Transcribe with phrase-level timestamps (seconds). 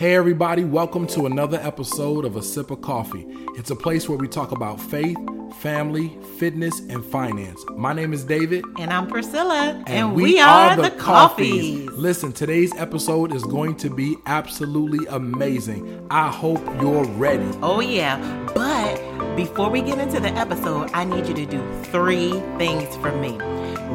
[0.00, 3.26] Hey, everybody, welcome to another episode of A Sip of Coffee.
[3.58, 5.18] It's a place where we talk about faith,
[5.56, 7.62] family, fitness, and finance.
[7.76, 8.64] My name is David.
[8.78, 9.74] And I'm Priscilla.
[9.74, 11.84] And, and we, we, are, are the, Coffees.
[11.84, 11.90] Coffees.
[11.90, 16.06] Listen, today's episode is going to be absolutely amazing.
[16.10, 17.50] I hope you're ready.
[17.62, 18.16] Oh, yeah.
[18.54, 23.12] But before we get into the episode, I need you to do three things for
[23.12, 23.36] me.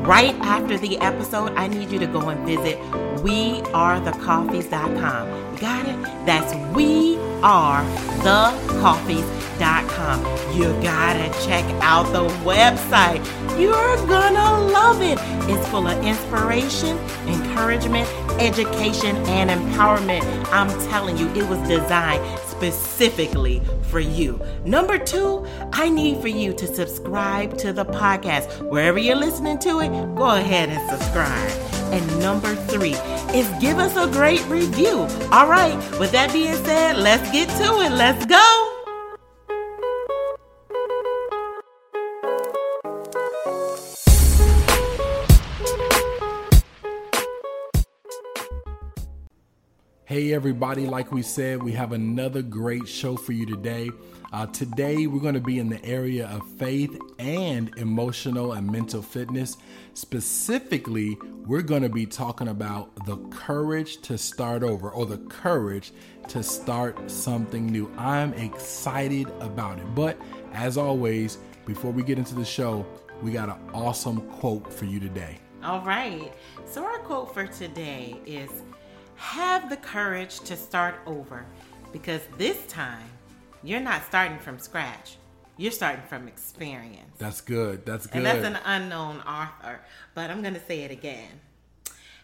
[0.03, 2.77] Right after the episode, I need you to go and visit
[3.23, 5.45] wearethecoffees.com.
[5.59, 6.25] Got it?
[6.25, 7.83] That's we are
[8.25, 10.19] wearethecoffees.com.
[10.57, 13.23] You gotta check out the website.
[13.60, 15.18] You're gonna love it.
[15.49, 18.10] It's full of inspiration, encouragement,
[18.41, 20.23] education, and empowerment.
[20.51, 22.24] I'm telling you, it was designed
[22.55, 24.39] specifically for you.
[24.63, 28.69] Number two, I need for you to subscribe to the podcast.
[28.69, 31.51] Wherever you're listening to it, go ahead and subscribe.
[31.93, 32.95] And number three
[33.38, 35.08] is give us a great review.
[35.31, 37.91] All right, with that being said, let's get to it.
[37.91, 38.64] Let's go.
[50.16, 53.91] Hey, everybody, like we said, we have another great show for you today.
[54.31, 59.02] Uh, today, we're going to be in the area of faith and emotional and mental
[59.02, 59.58] fitness.
[59.93, 65.91] Specifically, we're going to be talking about the courage to start over or the courage
[66.30, 67.91] to start something new.
[67.97, 69.95] I'm excited about it.
[69.95, 70.17] But
[70.53, 72.86] as always, before we get into the show,
[73.21, 75.39] we got an awesome quote for you today.
[75.61, 76.31] All right.
[76.66, 78.52] So, our quote for today is
[79.25, 81.43] have the courage to start over
[81.91, 83.09] because this time
[83.63, 85.17] you're not starting from scratch.
[85.57, 87.17] You're starting from experience.
[87.17, 87.85] That's good.
[87.85, 88.17] That's good.
[88.17, 89.81] And that's an unknown author,
[90.13, 91.31] but I'm going to say it again.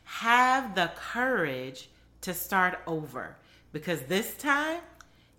[0.04, 1.90] Have the courage
[2.22, 3.36] to start over
[3.74, 4.82] because this time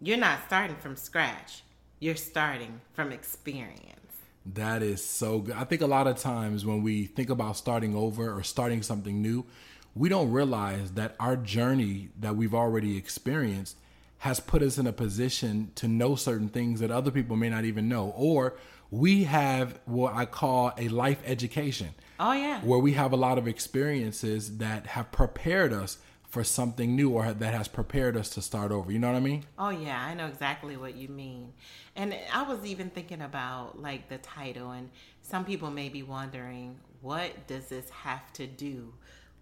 [0.01, 1.63] you're not starting from scratch.
[2.01, 4.01] You're starting from experience.
[4.45, 5.55] That is so good.
[5.55, 9.23] I think a lot of times when we think about starting over or starting something
[9.23, 9.47] new,
[9.95, 13.77] we don't realize that our journey that we've already experienced
[14.19, 17.65] has put us in a position to know certain things that other people may not
[17.65, 18.57] even know or
[18.91, 21.89] we have what I call a life education.
[22.21, 22.61] Oh yeah.
[22.61, 25.97] Where we have a lot of experiences that have prepared us
[26.29, 28.93] for something new or that has prepared us to start over.
[28.93, 29.45] You know what I mean?
[29.59, 31.53] Oh yeah, I know exactly what you mean.
[31.97, 34.91] And I was even thinking about like the title and
[35.23, 38.93] some people may be wondering what does this have to do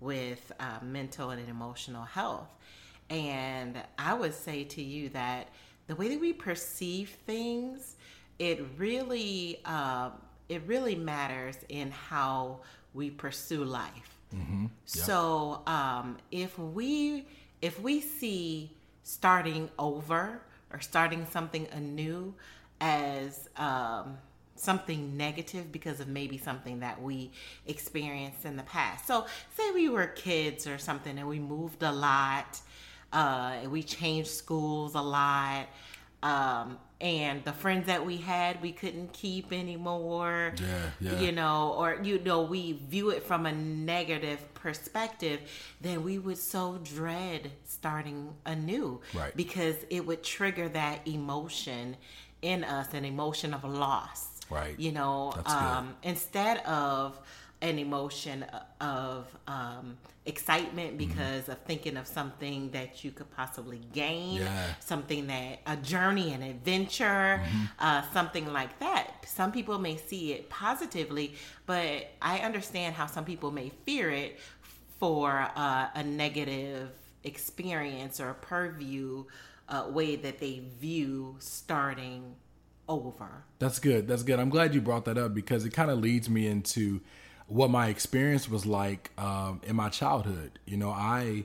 [0.00, 2.48] with uh, mental and emotional health.
[3.08, 5.48] And I would say to you that
[5.86, 7.96] the way that we perceive things,
[8.38, 10.10] it really, uh,
[10.48, 12.60] it really matters in how
[12.94, 14.18] we pursue life.
[14.34, 14.62] Mm-hmm.
[14.62, 14.70] Yep.
[14.84, 17.26] So um, if we
[17.62, 18.70] if we see
[19.02, 20.40] starting over
[20.72, 22.32] or starting something anew
[22.80, 24.16] as um,
[24.60, 27.30] something negative because of maybe something that we
[27.66, 29.06] experienced in the past.
[29.06, 29.26] So,
[29.56, 32.60] say we were kids or something and we moved a lot,
[33.12, 35.66] uh, and we changed schools a lot.
[36.22, 41.20] Um, and the friends that we had we couldn't keep anymore yeah, yeah.
[41.20, 45.40] you know or you know we view it from a negative perspective
[45.80, 49.34] then we would so dread starting anew right.
[49.34, 51.96] because it would trigger that emotion
[52.42, 54.78] in us an emotion of loss Right.
[54.78, 57.18] You know, um, instead of
[57.62, 58.44] an emotion
[58.80, 61.08] of um, excitement mm-hmm.
[61.08, 61.52] because mm-hmm.
[61.52, 64.66] of thinking of something that you could possibly gain, yeah.
[64.80, 67.64] something that a journey, an adventure, mm-hmm.
[67.78, 69.24] uh, something like that.
[69.26, 71.34] Some people may see it positively,
[71.66, 74.38] but I understand how some people may fear it
[74.98, 76.90] for uh, a negative
[77.24, 79.24] experience or a purview
[79.68, 82.34] uh, way that they view starting
[82.90, 83.44] over.
[83.58, 84.08] That's good.
[84.08, 84.38] That's good.
[84.38, 87.00] I'm glad you brought that up because it kind of leads me into
[87.46, 90.58] what my experience was like um, in my childhood.
[90.66, 91.44] You know, I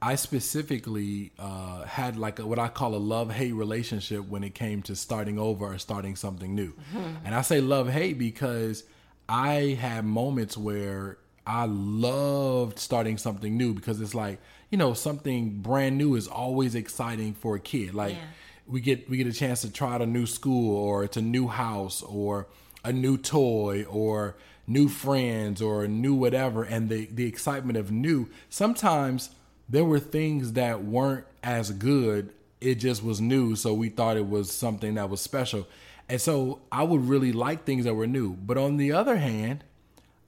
[0.00, 4.54] I specifically uh, had like a, what I call a love hate relationship when it
[4.54, 6.72] came to starting over or starting something new.
[6.72, 7.24] Mm-hmm.
[7.24, 8.84] And I say love hate because
[9.28, 14.40] I had moments where I loved starting something new because it's like
[14.70, 17.94] you know something brand new is always exciting for a kid.
[17.94, 18.14] Like.
[18.14, 18.24] Yeah
[18.66, 21.22] we get we get a chance to try out a new school or it's a
[21.22, 22.46] new house or
[22.84, 24.36] a new toy or
[24.66, 26.62] new friends or new whatever.
[26.62, 29.30] And the the excitement of new sometimes
[29.68, 32.32] there were things that weren't as good.
[32.60, 33.56] It just was new.
[33.56, 35.66] So we thought it was something that was special.
[36.08, 38.34] And so I would really like things that were new.
[38.34, 39.64] But on the other hand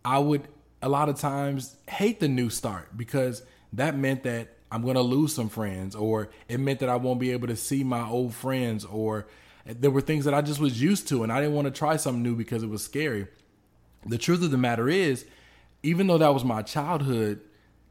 [0.05, 0.49] I would
[0.83, 3.43] a lot of times hate the new start because
[3.73, 7.21] that meant that I'm going to lose some friends, or it meant that I won't
[7.21, 9.29] be able to see my old friends, or
[9.65, 11.97] there were things that I just was used to and I didn't want to try
[11.97, 13.29] something new because it was scary.
[14.05, 15.27] The truth of the matter is,
[15.85, 17.41] even though that was my childhood,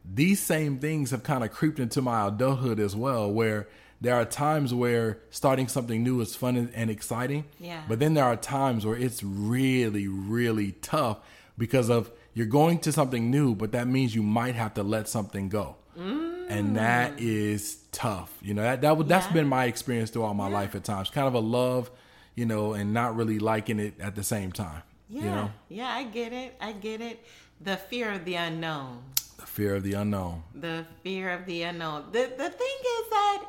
[0.04, 3.66] these same things have kind of creeped into my adulthood as well, where
[4.02, 7.46] there are times where starting something new is fun and exciting.
[7.58, 7.82] Yeah.
[7.88, 11.20] But then there are times where it's really, really tough
[11.56, 15.08] because of you're going to something new, but that means you might have to let
[15.08, 15.76] something go.
[15.98, 16.33] Mm.
[16.48, 18.36] And that is tough.
[18.42, 20.54] You know, that, that would, that's been my experience throughout my yeah.
[20.54, 21.10] life at times.
[21.10, 21.90] Kind of a love,
[22.34, 24.82] you know, and not really liking it at the same time.
[25.08, 25.22] Yeah.
[25.22, 25.50] You know?
[25.68, 26.56] Yeah, I get it.
[26.60, 27.24] I get it.
[27.60, 29.02] The fear of the unknown.
[29.36, 30.42] The fear of the unknown.
[30.54, 32.06] The fear of the unknown.
[32.12, 33.44] The the thing is that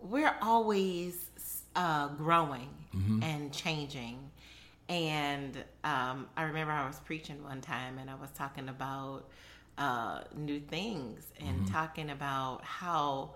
[0.00, 1.30] we're always
[1.74, 3.22] uh, growing mm-hmm.
[3.22, 4.18] and changing.
[4.88, 9.28] And um, I remember I was preaching one time and I was talking about
[9.78, 11.72] uh, new things and mm-hmm.
[11.72, 13.34] talking about how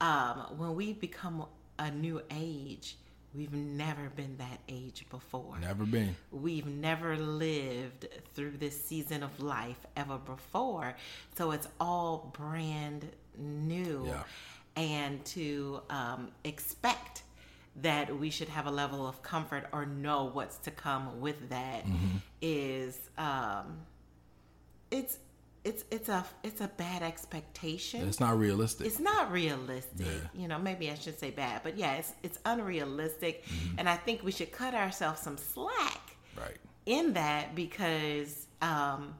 [0.00, 1.46] um, when we become
[1.78, 2.96] a new age,
[3.34, 5.58] we've never been that age before.
[5.60, 6.16] Never been.
[6.30, 10.94] We've never lived through this season of life ever before.
[11.36, 14.04] So it's all brand new.
[14.06, 14.22] Yeah
[14.78, 17.24] and to um, expect
[17.82, 21.84] that we should have a level of comfort or know what's to come with that
[21.84, 22.16] mm-hmm.
[22.40, 23.78] is um,
[24.90, 25.18] it's
[25.64, 28.06] it's it's a it's a bad expectation.
[28.08, 28.86] It's not realistic.
[28.86, 30.06] It's not realistic.
[30.06, 30.40] Yeah.
[30.40, 33.78] You know, maybe I should say bad, but yeah, it's it's unrealistic, mm-hmm.
[33.78, 36.16] and I think we should cut ourselves some slack.
[36.36, 36.56] Right.
[36.86, 39.14] In that, because um,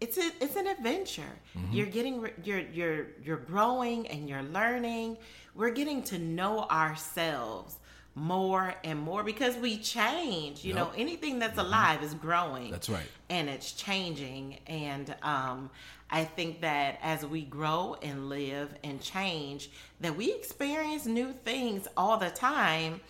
[0.00, 1.22] it's a, it's an adventure.
[1.56, 1.72] Mm-hmm.
[1.72, 5.18] You're getting you're you're you're growing and you're learning.
[5.54, 7.78] We're getting to know ourselves
[8.14, 10.64] more and more because we change.
[10.64, 11.66] You know, anything that's mm-hmm.
[11.66, 12.70] alive is growing.
[12.70, 13.06] That's right.
[13.28, 14.58] And it's changing.
[14.66, 15.70] And um,
[16.10, 19.70] I think that as we grow and live and change,
[20.00, 23.00] that we experience new things all the time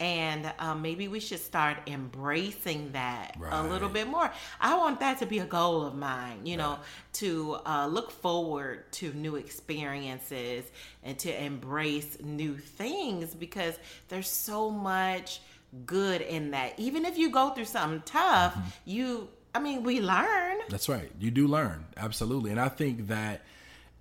[0.00, 3.52] and um, maybe we should start embracing that right.
[3.52, 4.32] a little bit more.
[4.58, 6.78] I want that to be a goal of mine, you know,
[7.14, 10.64] to uh, look forward to new experiences
[11.04, 15.42] and to embrace new things because there's so much
[15.84, 16.78] good in that.
[16.78, 18.68] Even if you go through something tough, mm-hmm.
[18.86, 20.56] you, I mean, we learn.
[20.70, 21.12] That's right.
[21.20, 21.84] You do learn.
[21.98, 22.50] Absolutely.
[22.52, 23.42] And I think that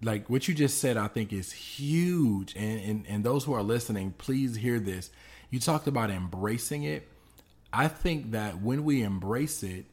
[0.01, 2.56] like what you just said, I think is huge.
[2.56, 5.10] And, and, and those who are listening, please hear this
[5.50, 7.07] you talked about embracing it.
[7.72, 9.86] I think that when we embrace it,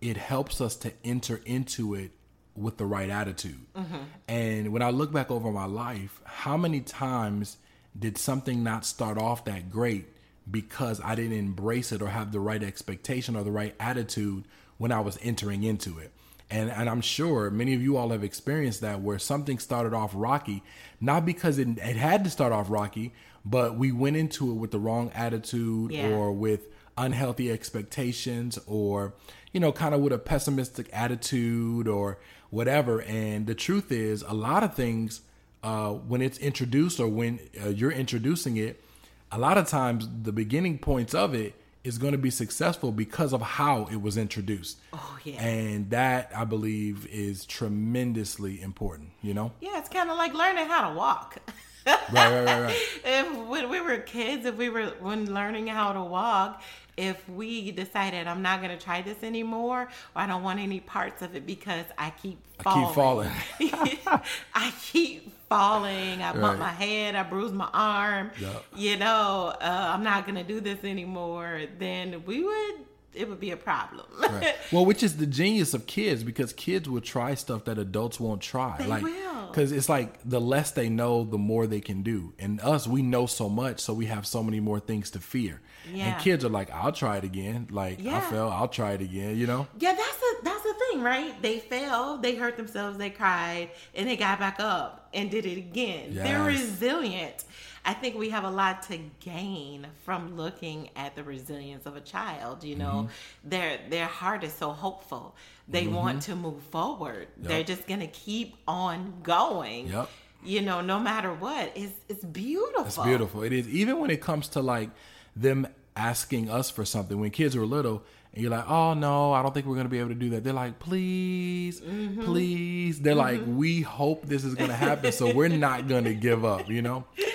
[0.00, 2.10] it helps us to enter into it
[2.54, 3.60] with the right attitude.
[3.74, 3.96] Mm-hmm.
[4.28, 7.56] And when I look back over my life, how many times
[7.98, 10.06] did something not start off that great
[10.50, 14.44] because I didn't embrace it or have the right expectation or the right attitude
[14.78, 16.12] when I was entering into it?
[16.50, 20.10] And, and I'm sure many of you all have experienced that where something started off
[20.14, 20.62] rocky,
[21.00, 24.70] not because it, it had to start off rocky, but we went into it with
[24.70, 26.08] the wrong attitude yeah.
[26.08, 29.14] or with unhealthy expectations or
[29.52, 32.18] you know kind of with a pessimistic attitude or
[32.50, 35.22] whatever and the truth is a lot of things
[35.62, 38.82] uh, when it's introduced or when uh, you're introducing it
[39.30, 41.54] a lot of times the beginning points of it
[41.84, 44.78] is going to be successful because of how it was introduced.
[44.92, 45.42] Oh yeah.
[45.42, 49.52] And that I believe is tremendously important, you know?
[49.60, 51.38] Yeah, it's kind of like learning how to walk.
[51.86, 52.76] right, right, right, right.
[53.04, 56.62] If when we were kids, if we were when learning how to walk,
[56.96, 60.80] if we decided I'm not going to try this anymore, or I don't want any
[60.80, 63.28] parts of it because I keep falling.
[63.28, 64.20] I keep falling.
[64.54, 66.22] I keep falling.
[66.22, 67.14] I bump my head.
[67.14, 68.30] I bruise my arm.
[68.40, 68.64] Yep.
[68.76, 71.62] You know, uh, I'm not going to do this anymore.
[71.78, 72.74] Then we would
[73.14, 74.06] it would be a problem.
[74.18, 74.56] right.
[74.72, 78.40] Well, which is the genius of kids because kids will try stuff that adults won't
[78.40, 78.76] try.
[78.78, 79.48] They like, will.
[79.48, 82.32] Because it's like the less they know, the more they can do.
[82.38, 85.60] And us, we know so much, so we have so many more things to fear.
[85.92, 86.14] Yeah.
[86.14, 87.68] And kids are like, I'll try it again.
[87.70, 88.16] Like yeah.
[88.16, 89.36] I fell, I'll try it again.
[89.36, 89.66] You know?
[89.78, 91.40] Yeah, that's the that's the thing, right?
[91.42, 95.58] They fell, they hurt themselves, they cried, and they got back up and did it
[95.58, 96.12] again.
[96.12, 96.26] Yes.
[96.26, 97.44] They're resilient.
[97.84, 102.00] I think we have a lot to gain from looking at the resilience of a
[102.00, 102.62] child.
[102.62, 103.48] You know, mm-hmm.
[103.48, 105.34] their their heart is so hopeful.
[105.68, 105.94] They mm-hmm.
[105.94, 107.28] want to move forward.
[107.38, 107.48] Yep.
[107.48, 109.88] They're just gonna keep on going.
[109.88, 110.08] Yep.
[110.44, 112.86] You know, no matter what, it's it's beautiful.
[112.86, 113.42] It's beautiful.
[113.42, 113.68] It is.
[113.68, 114.90] Even when it comes to like
[115.34, 119.42] them asking us for something when kids were little and you're like, oh no, I
[119.42, 120.44] don't think we're gonna be able to do that.
[120.44, 122.24] They're like, please, mm-hmm.
[122.24, 123.00] please.
[123.00, 123.50] They're mm-hmm.
[123.50, 126.70] like, we hope this is gonna happen, so we're not gonna give up.
[126.70, 127.04] You know.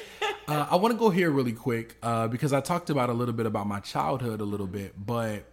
[0.47, 3.33] Uh, I want to go here really quick uh, because I talked about a little
[3.33, 5.43] bit about my childhood a little bit, but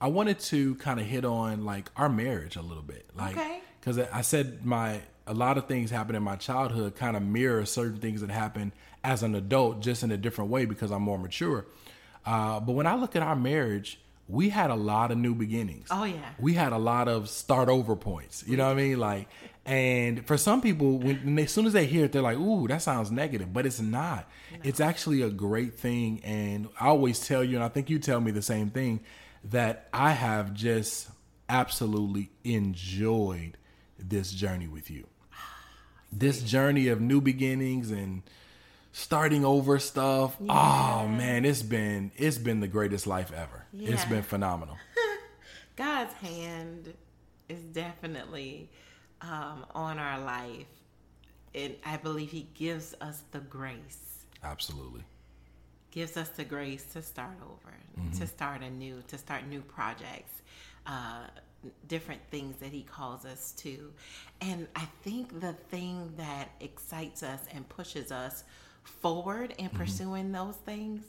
[0.00, 3.36] I wanted to kind of hit on like our marriage a little bit, like
[3.80, 4.08] because okay.
[4.12, 7.98] I said my a lot of things happen in my childhood kind of mirror certain
[7.98, 8.72] things that happen
[9.04, 11.66] as an adult, just in a different way because I'm more mature.
[12.26, 15.88] Uh, but when I look at our marriage, we had a lot of new beginnings.
[15.90, 16.18] Oh yeah.
[16.38, 18.44] We had a lot of start over points.
[18.46, 18.98] You know what I mean?
[18.98, 19.28] Like,
[19.70, 22.66] and for some people, when, they, as soon as they hear it, they're like, "Ooh,
[22.66, 24.28] that sounds negative," but it's not.
[24.52, 24.58] No.
[24.64, 26.20] It's actually a great thing.
[26.24, 28.98] And I always tell you, and I think you tell me the same thing,
[29.44, 31.08] that I have just
[31.48, 33.58] absolutely enjoyed
[33.96, 35.06] this journey with you.
[35.32, 35.56] Ah,
[36.10, 38.22] this journey of new beginnings and
[38.90, 40.36] starting over stuff.
[40.40, 40.52] Yeah.
[40.52, 43.66] Oh man, it's been it's been the greatest life ever.
[43.72, 43.90] Yeah.
[43.92, 44.78] It's been phenomenal.
[45.76, 46.92] God's hand
[47.48, 48.68] is definitely
[49.22, 50.66] um, on our life,
[51.54, 54.24] and I believe He gives us the grace.
[54.42, 55.02] Absolutely.
[55.90, 58.18] Gives us the grace to start over, mm-hmm.
[58.18, 60.42] to start anew, to start new projects,
[60.86, 61.24] uh,
[61.88, 63.92] different things that He calls us to.
[64.40, 68.44] And I think the thing that excites us and pushes us
[68.84, 69.76] forward in mm-hmm.
[69.76, 71.02] pursuing those things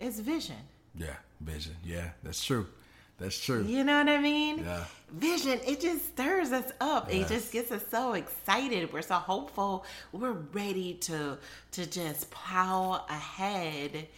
[0.00, 0.56] is vision.
[0.94, 1.76] Yeah, vision.
[1.84, 2.66] Yeah, that's true.
[3.18, 3.64] That's true.
[3.64, 4.58] You know what I mean?
[4.58, 4.84] Yeah.
[5.10, 7.12] Vision, it just stirs us up.
[7.12, 8.92] It just gets us so excited.
[8.92, 9.84] We're so hopeful.
[10.12, 11.38] We're ready to
[11.72, 14.08] to just plow ahead.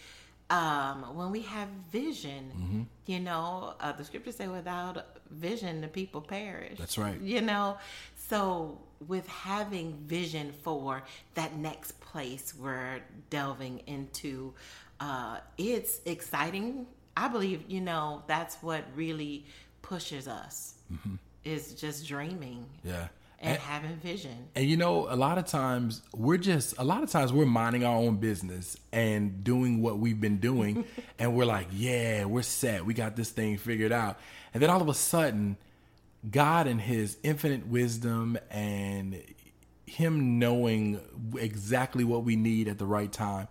[0.50, 2.82] Um, when we have vision, mm-hmm.
[3.06, 7.20] you know, uh, the scriptures say, "Without vision, the people perish." That's right.
[7.20, 7.78] You know,
[8.16, 11.02] so with having vision for
[11.34, 14.52] that next place we're delving into,
[14.98, 16.86] uh, it's exciting.
[17.16, 19.46] I believe, you know, that's what really
[19.82, 21.16] pushes us mm-hmm.
[21.44, 22.66] is just dreaming.
[22.84, 23.08] Yeah.
[23.42, 24.36] And, and, having vision.
[24.54, 27.84] And you know, a lot of times we're just a lot of times we're minding
[27.84, 30.84] our own business and doing what we've been doing
[31.18, 32.84] and we're like, yeah, we're set.
[32.84, 34.18] We got this thing figured out.
[34.52, 35.56] And then all of a sudden,
[36.30, 39.22] God and his infinite wisdom and
[39.86, 41.00] him knowing
[41.38, 43.48] exactly what we need at the right time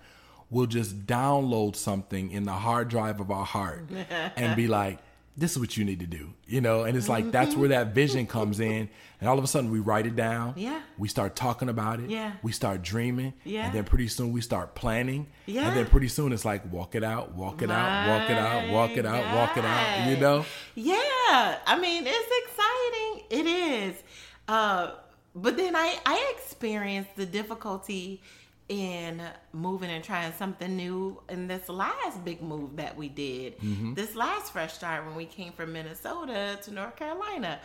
[0.50, 3.90] will just download something in the hard drive of our heart
[4.36, 5.00] and be like
[5.38, 6.84] this is what you need to do you know?
[6.84, 7.32] And it's like mm-hmm.
[7.32, 8.90] that's where that vision comes in.
[9.22, 10.54] And all of a sudden we write it down.
[10.58, 10.82] Yeah.
[10.98, 12.10] We start talking about it.
[12.10, 12.34] Yeah.
[12.42, 13.34] We start dreaming.
[13.44, 13.68] Yeah.
[13.68, 15.28] And then pretty soon we start planning.
[15.46, 18.30] Yeah and then pretty soon it's like walk it out walk it My out walk
[18.30, 20.46] it out walk it out walk it out you know?
[20.76, 21.60] Yeah.
[21.66, 23.26] I mean it's exciting.
[23.30, 24.04] It is.
[24.48, 24.92] Uh
[25.36, 28.22] but then I I experienced the difficulty
[28.70, 29.22] in
[29.52, 33.60] moving and trying something new in this last big move that we did.
[33.60, 33.96] Mm-hmm.
[33.96, 37.60] This last fresh start when we came from Minnesota to North Carolina.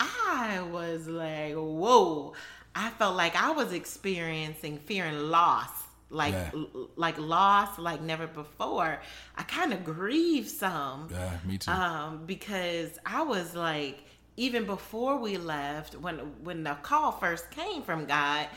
[0.00, 2.34] I was like, whoa.
[2.74, 5.70] I felt like I was experiencing fear and loss.
[6.10, 6.50] Like yeah.
[6.54, 9.00] l- like loss like never before.
[9.36, 11.08] I kind of grieved some.
[11.10, 11.70] Yeah, me too.
[11.70, 14.04] Um, because I was like
[14.36, 18.48] even before we left, when when the call first came from God,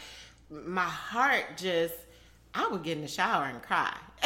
[0.50, 1.96] my heart just
[2.54, 3.96] I would get in the shower and cry.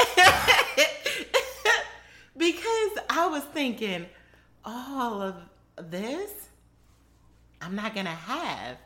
[2.37, 4.05] because I was thinking,
[4.63, 5.35] all of
[5.89, 6.31] this
[7.61, 8.77] I'm not gonna have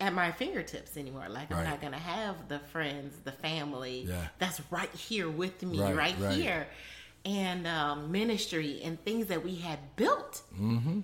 [0.00, 1.28] at my fingertips anymore.
[1.28, 1.58] Like right.
[1.58, 4.28] I'm not gonna have the friends, the family yeah.
[4.38, 6.34] that's right here with me, right, right, right.
[6.34, 6.66] here,
[7.24, 10.42] and um, ministry and things that we had built.
[10.54, 11.00] Mm-hmm.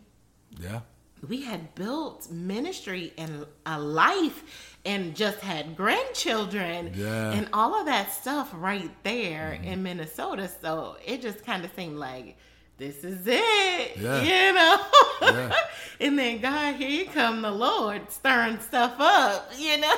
[0.61, 0.81] Yeah
[1.29, 7.33] we had built ministry and a life and just had grandchildren yeah.
[7.33, 9.65] and all of that stuff right there mm-hmm.
[9.65, 10.51] in Minnesota.
[10.61, 12.37] So it just kind of seemed like
[12.79, 14.23] this is it, yeah.
[14.23, 14.85] you know.
[15.23, 15.55] Yeah.
[16.01, 19.95] and then God, here you come, the Lord stirring stuff up, you know.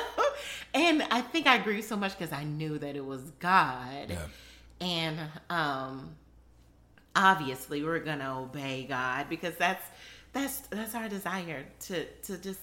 [0.73, 4.25] And I think I agreed so much because I knew that it was God, yeah.
[4.81, 6.15] and um,
[7.15, 9.85] obviously we're gonna obey God because that's
[10.33, 12.59] that's that's our desire to to just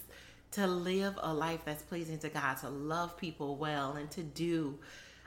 [0.52, 4.78] to live a life that's pleasing to God, to love people well, and to do.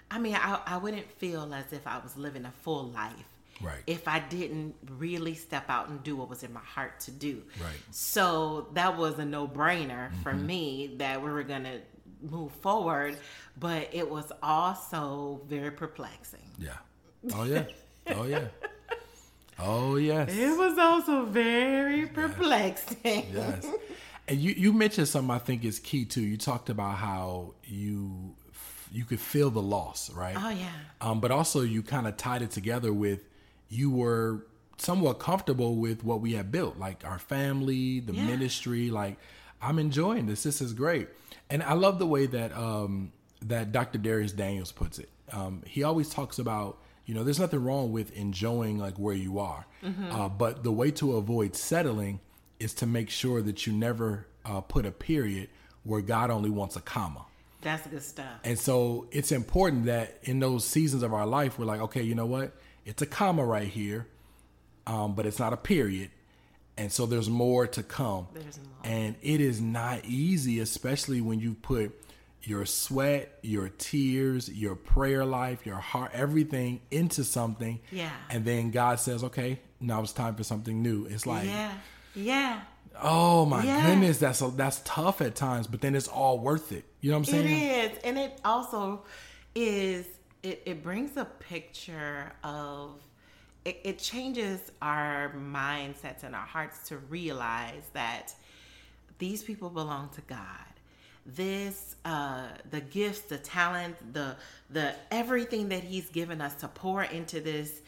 [0.09, 3.25] I mean, I, I wouldn't feel as if I was living a full life
[3.61, 3.81] right.
[3.87, 7.43] if I didn't really step out and do what was in my heart to do.
[7.59, 7.75] Right.
[7.91, 10.21] So that was a no brainer mm-hmm.
[10.21, 11.79] for me that we were gonna
[12.21, 13.17] move forward,
[13.59, 16.51] but it was also very perplexing.
[16.57, 16.77] Yeah.
[17.33, 17.65] Oh yeah.
[18.07, 18.47] Oh yeah.
[19.57, 20.35] Oh yes.
[20.35, 23.27] It was also very perplexing.
[23.33, 23.65] Yes.
[24.27, 26.21] And you you mentioned something I think is key too.
[26.21, 28.35] You talked about how you
[28.91, 30.35] you could feel the loss, right?
[30.37, 30.71] Oh yeah.
[31.01, 33.19] Um, but also you kind of tied it together with
[33.69, 34.45] you were
[34.77, 38.25] somewhat comfortable with what we had built, like our family, the yeah.
[38.25, 38.89] ministry.
[38.89, 39.17] Like
[39.61, 40.43] I'm enjoying this.
[40.43, 41.09] This is great,
[41.49, 43.11] and I love the way that um,
[43.43, 43.99] that Dr.
[43.99, 45.09] Dharius Daniels puts it.
[45.31, 49.39] Um, he always talks about you know, there's nothing wrong with enjoying like where you
[49.39, 50.11] are, mm-hmm.
[50.11, 52.19] uh, but the way to avoid settling
[52.59, 55.49] is to make sure that you never uh, put a period
[55.83, 57.25] where God only wants a comma.
[57.61, 58.39] That's good stuff.
[58.43, 62.13] And so it's important that in those seasons of our life, we're like, okay, you
[62.15, 62.53] know what?
[62.85, 64.07] It's a comma right here,
[64.85, 66.11] um, but it's not a period.
[66.77, 68.27] And so there's more to come.
[68.33, 68.67] There's more.
[68.83, 71.99] And it is not easy, especially when you put
[72.43, 77.79] your sweat, your tears, your prayer life, your heart, everything into something.
[77.91, 78.11] Yeah.
[78.29, 81.05] And then God says, okay, now it's time for something new.
[81.05, 81.71] It's like, Yeah.
[82.15, 82.61] Yeah.
[83.01, 83.89] oh my Yeah.
[83.89, 86.85] goodness, that's that's tough at times, but then it's all worth it.
[87.01, 87.91] You know what I'm saying?
[87.91, 89.03] is, and it also
[89.53, 90.05] is.
[90.43, 93.01] It, it brings a picture of.
[93.65, 98.33] It, it changes our mindsets and our hearts to realize that
[99.17, 100.37] these people belong to God.
[101.25, 104.35] This, uh, the gifts, the talent, the
[104.69, 107.81] the everything that He's given us to pour into this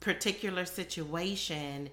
[0.00, 1.90] particular situation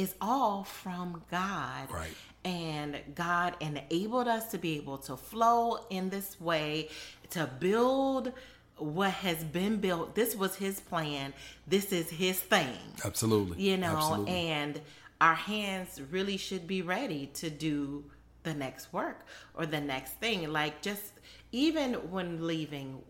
[0.00, 2.14] is all from God Right.
[2.44, 6.88] and God enabled us to be able to flow in this way
[7.30, 8.32] to build
[8.76, 10.14] what has been built.
[10.14, 11.34] This was His plan.
[11.66, 12.78] This is His thing.
[13.04, 13.60] Absolutely.
[13.62, 14.32] You know, Absolutely.
[14.32, 14.80] and
[15.20, 18.04] our hands really should be ready to do
[18.42, 20.50] the next work or the next thing.
[20.50, 21.12] Like just
[21.52, 23.02] even when leaving,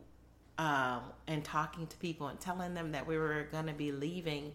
[0.61, 4.53] um, and talking to people and telling them that we were going to be leaving,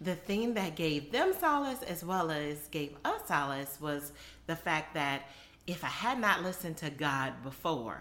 [0.00, 4.12] the thing that gave them solace as well as gave us solace was
[4.46, 5.22] the fact that
[5.66, 8.00] if I had not listened to God before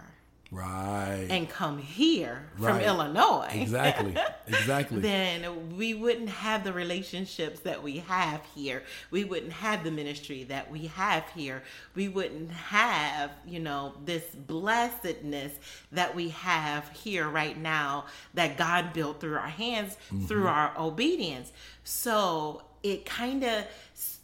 [0.51, 1.27] right.
[1.29, 4.15] and come here from Illinois, exactly.
[4.47, 4.99] Exactly.
[5.01, 8.83] then we wouldn't have the relationships that we have here.
[9.11, 11.63] We wouldn't have the ministry that we have here.
[11.95, 15.51] We wouldn't have, you know, this blessedness
[15.91, 20.47] that we have here right now that God built through our hands, through mm-hmm.
[20.47, 21.51] our obedience.
[21.83, 23.65] So it kind of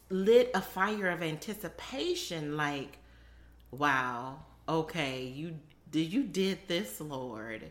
[0.09, 2.97] lit a fire of anticipation like,
[3.71, 4.39] wow,
[4.69, 5.55] okay, you
[5.99, 7.63] you did this, Lord.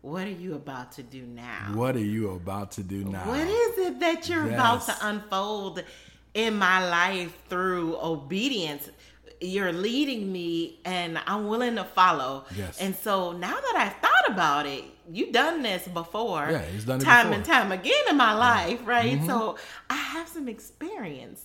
[0.00, 1.72] What are you about to do now?
[1.74, 3.26] what are you about to do now?
[3.26, 5.82] What is it that you're about to unfold
[6.34, 8.88] in my life through obedience?
[9.40, 12.44] You're leading me and I'm willing to follow.
[12.56, 12.78] Yes.
[12.80, 16.48] And so now that I've thought about it, you've done this before.
[16.50, 17.36] Yeah, he's done it time before.
[17.36, 19.18] and time again in my life, right?
[19.18, 19.26] Mm-hmm.
[19.26, 19.56] So
[19.90, 21.44] I have some experience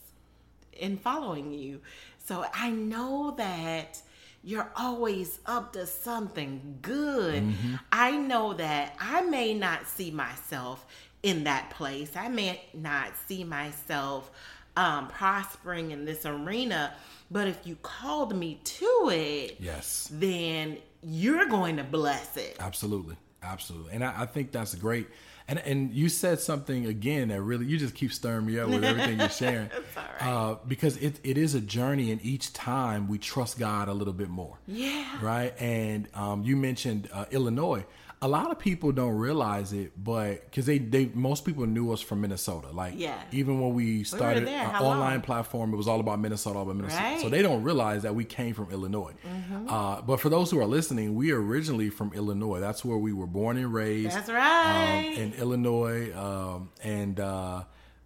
[0.73, 1.81] in following you.
[2.25, 4.01] So I know that
[4.43, 7.43] you're always up to something good.
[7.43, 7.75] Mm-hmm.
[7.91, 10.85] I know that I may not see myself
[11.23, 12.11] in that place.
[12.17, 14.29] I may not see myself
[14.75, 16.93] um, prospering in this arena,
[17.31, 20.09] but if you called me to it, Yes.
[20.11, 22.57] then you're going to bless it.
[22.59, 25.07] Absolutely, absolutely, and I, I think that's great.
[25.47, 28.83] And and you said something again that really you just keep stirring me up with
[28.83, 29.69] everything you're sharing.
[29.77, 30.51] It's all right.
[30.51, 34.13] uh, because it, it is a journey, and each time we trust God a little
[34.13, 34.57] bit more.
[34.67, 35.05] Yeah.
[35.21, 35.53] Right.
[35.59, 37.83] And um, you mentioned uh, Illinois.
[38.23, 41.99] A lot of people don't realize it, but because they, they most people knew us
[41.99, 42.69] from Minnesota.
[42.71, 43.21] Like Yeah.
[43.33, 44.63] even when we started there.
[44.65, 44.97] our How long?
[44.99, 47.03] online platform, it was all about Minnesota, all about Minnesota.
[47.03, 47.21] Right.
[47.21, 49.13] So they don't realize that we came from Illinois.
[49.27, 49.67] Mm-hmm.
[49.69, 52.59] Uh, but for those who are listening, we are originally from Illinois.
[52.61, 54.15] That's where we were born and raised.
[54.15, 55.13] That's right.
[55.17, 56.15] Um, in Illinois.
[56.17, 57.63] Um, and uh,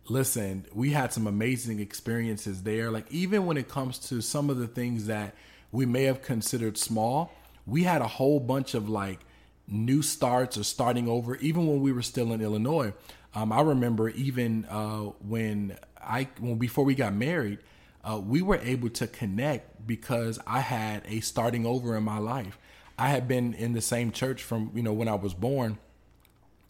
[0.09, 2.89] listen, we had some amazing experiences there.
[2.89, 5.35] Like even when it comes to some of the things that
[5.71, 7.31] we may have considered small,
[7.67, 9.19] we had a whole bunch of like
[9.67, 11.35] new starts or starting over.
[11.37, 12.93] Even when we were still in Illinois,
[13.35, 17.59] um, I remember even uh, when I when before we got married.
[18.03, 22.57] Uh, we were able to connect because I had a starting over in my life.
[22.97, 25.77] I had been in the same church from you know when I was born,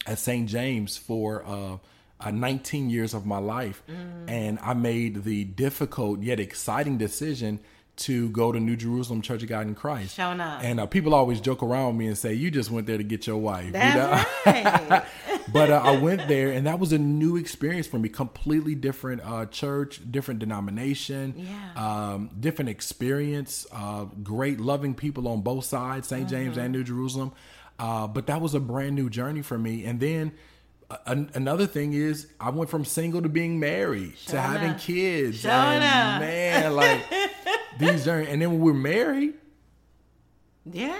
[0.08, 0.48] at St.
[0.48, 1.76] James for uh,
[2.20, 3.82] uh, 19 years of my life.
[4.26, 7.60] And I made the difficult yet exciting decision
[7.98, 10.14] to go to New Jerusalem Church of God in Christ.
[10.16, 10.62] Showing up.
[10.62, 13.04] And uh, people always joke around with me and say, You just went there to
[13.04, 13.66] get your wife.
[13.66, 13.80] you know?
[14.44, 15.04] That's right.
[15.52, 18.08] but uh, I went there, and that was a new experience for me.
[18.08, 21.72] Completely different uh, church, different denomination, Yeah.
[22.12, 23.66] um, different experience.
[23.72, 26.60] Uh, great, loving people on both sides, saint James Mm-hmm.
[26.60, 27.32] and New Jerusalem.
[27.78, 29.84] Uh, but that was a brand new journey for me.
[29.84, 30.32] And then
[30.90, 30.96] uh,
[31.34, 35.38] another thing is, I went from single to being married to having kids.
[35.38, 36.20] Showing and up.
[36.20, 37.00] man, like
[37.78, 38.28] these journeys.
[38.28, 39.34] And then when we're married.
[40.70, 40.98] yeah.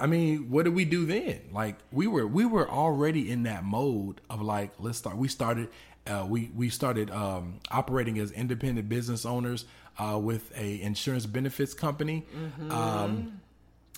[0.00, 1.40] I mean, what did we do then?
[1.52, 5.16] Like we were we were already in that mode of like let's start.
[5.16, 5.68] We started
[6.06, 9.64] uh, we we started um, operating as independent business owners
[9.98, 12.26] uh, with a insurance benefits company.
[12.70, 13.40] Um,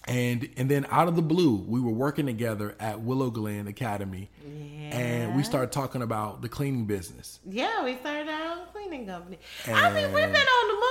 [0.06, 4.30] and and then out of the blue, we were working together at Willow Glen Academy,
[4.44, 7.40] and we started talking about the cleaning business.
[7.44, 9.38] Yeah, we started our own cleaning company.
[9.66, 10.85] I mean, we've been on the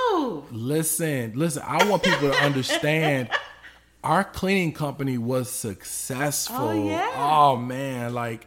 [0.50, 1.62] Listen, listen.
[1.66, 3.28] I want people to understand
[4.04, 6.56] our cleaning company was successful.
[6.68, 7.12] Oh, yeah.
[7.16, 8.46] Oh man, like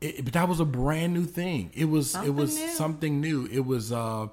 [0.00, 1.70] it, but that was a brand new thing.
[1.74, 2.68] It was Something it was new.
[2.68, 3.48] something new.
[3.50, 4.28] It was uh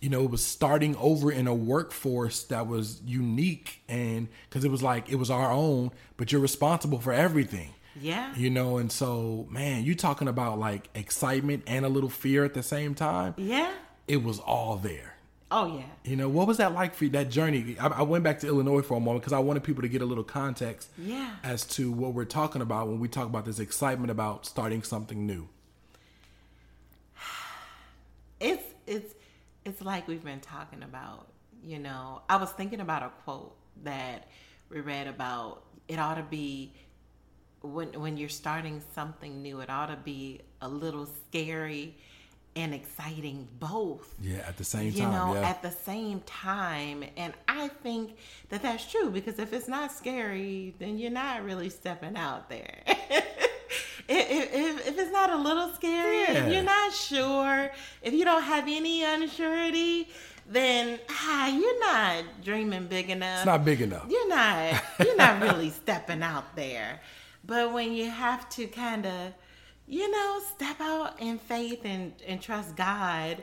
[0.00, 4.70] you know, it was starting over in a workforce that was unique and cuz it
[4.70, 7.70] was like it was our own, but you're responsible for everything.
[8.00, 8.34] Yeah.
[8.36, 12.54] You know, and so man, you talking about like excitement and a little fear at
[12.54, 13.34] the same time.
[13.38, 13.70] Yeah.
[14.06, 15.13] It was all there.
[15.56, 15.84] Oh yeah.
[16.02, 17.76] You know, what was that like for you, that journey?
[17.78, 20.02] I, I went back to Illinois for a moment because I wanted people to get
[20.02, 21.36] a little context Yeah.
[21.44, 25.24] as to what we're talking about when we talk about this excitement about starting something
[25.26, 25.48] new.
[28.40, 29.14] It's it's
[29.64, 31.28] it's like we've been talking about.
[31.62, 34.26] You know, I was thinking about a quote that
[34.70, 35.62] we read about.
[35.86, 36.72] It ought to be
[37.62, 39.60] when when you're starting something new.
[39.60, 41.94] It ought to be a little scary
[42.56, 44.14] and exciting both.
[44.20, 45.12] Yeah, at the same you time.
[45.12, 45.48] You know, yeah.
[45.48, 47.04] at the same time.
[47.16, 48.16] And I think
[48.50, 52.78] that that's true because if it's not scary, then you're not really stepping out there.
[52.86, 53.28] if,
[54.08, 56.44] if, if it's not a little scary, Yeah.
[56.44, 57.70] if you're not sure,
[58.02, 60.06] if you don't have any unsurety,
[60.46, 64.04] then ah, you're not dreaming big enough it's not big enough.
[64.10, 67.00] you're not you're not really stepping out there
[67.46, 69.32] but when you have to kind of
[69.86, 73.42] you know step out in faith and and trust god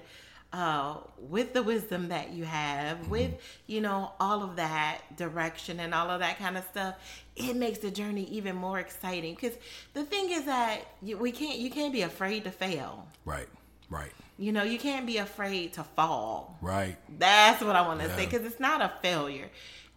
[0.54, 3.32] uh, with the wisdom that you have with
[3.68, 6.96] you know all of that direction and all of that kind of stuff
[7.38, 9.56] it makes the journey even more exciting because
[9.94, 13.48] the thing is that you, we can't you can't be afraid to fail Right,
[13.90, 16.98] right, you know you can't be afraid to fall right.
[17.18, 19.50] that's what I want to say because it's not a failure.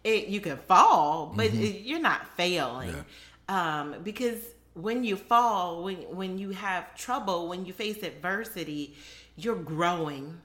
[0.05, 1.63] It you can fall, but Mm-hmm.
[1.63, 3.03] it, you're not failing.
[3.49, 4.37] Um, because
[4.75, 8.95] when you fall, when when you have trouble, when you face adversity,
[9.35, 10.41] you're growing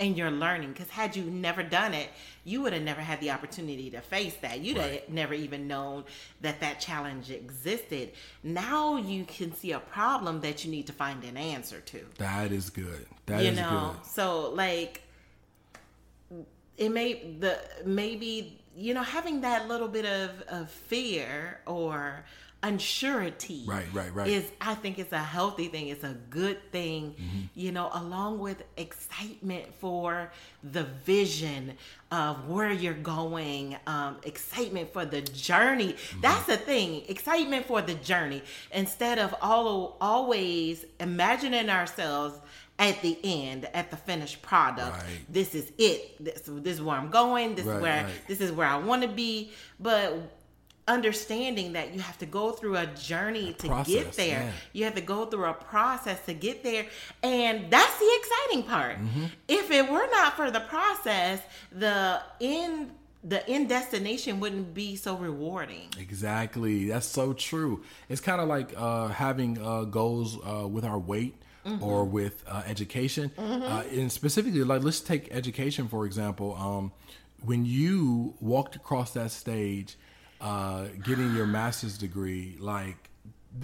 [0.00, 0.72] and you're learning.
[0.72, 2.08] Because had you never done it,
[2.44, 4.58] you would have never had the opportunity to face that.
[4.60, 5.02] You'd Right.
[5.02, 6.04] have never even known
[6.40, 8.12] that that challenge existed.
[8.42, 12.50] Now you can see a problem that you need to find an answer to That
[12.52, 13.06] is good.
[13.26, 14.06] That is you know good.
[14.06, 15.02] so like
[16.78, 22.24] it may the maybe you know having that little bit of of fear or
[22.62, 24.28] unsurety Right, right, right.
[24.28, 27.40] is i think it's a healthy thing it's a good thing Mm-hmm.
[27.54, 30.30] you know along with excitement for
[30.62, 31.74] the vision
[32.10, 36.20] of where you're going um, excitement for the journey Mm-hmm.
[36.20, 42.38] that's the thing excitement for the journey instead of all always imagining ourselves
[42.78, 45.04] at the end at the finished product Right.
[45.28, 48.12] this is it this, this is where i'm going this Right, is where right.
[48.28, 50.14] this is where i want to be but
[50.88, 54.50] understanding that you have to go through a journey to get there yeah.
[54.72, 56.84] you have to go through a process to get there
[57.22, 59.24] and that's the exciting part Mm-hmm.
[59.48, 61.40] if it were not for the process
[61.70, 62.90] the end
[63.24, 66.86] the end destination wouldn't be so rewarding Exactly.
[66.88, 67.82] That's so true.
[68.08, 71.36] It's kind of like uh, having uh, goals uh, with our weight
[71.80, 73.30] or with uh, education.
[73.38, 76.56] Uh, and specifically, like let's take education for example.
[76.56, 76.90] Um,
[77.44, 79.96] when you walked across that stage,
[80.42, 82.96] uh, getting your master's degree, like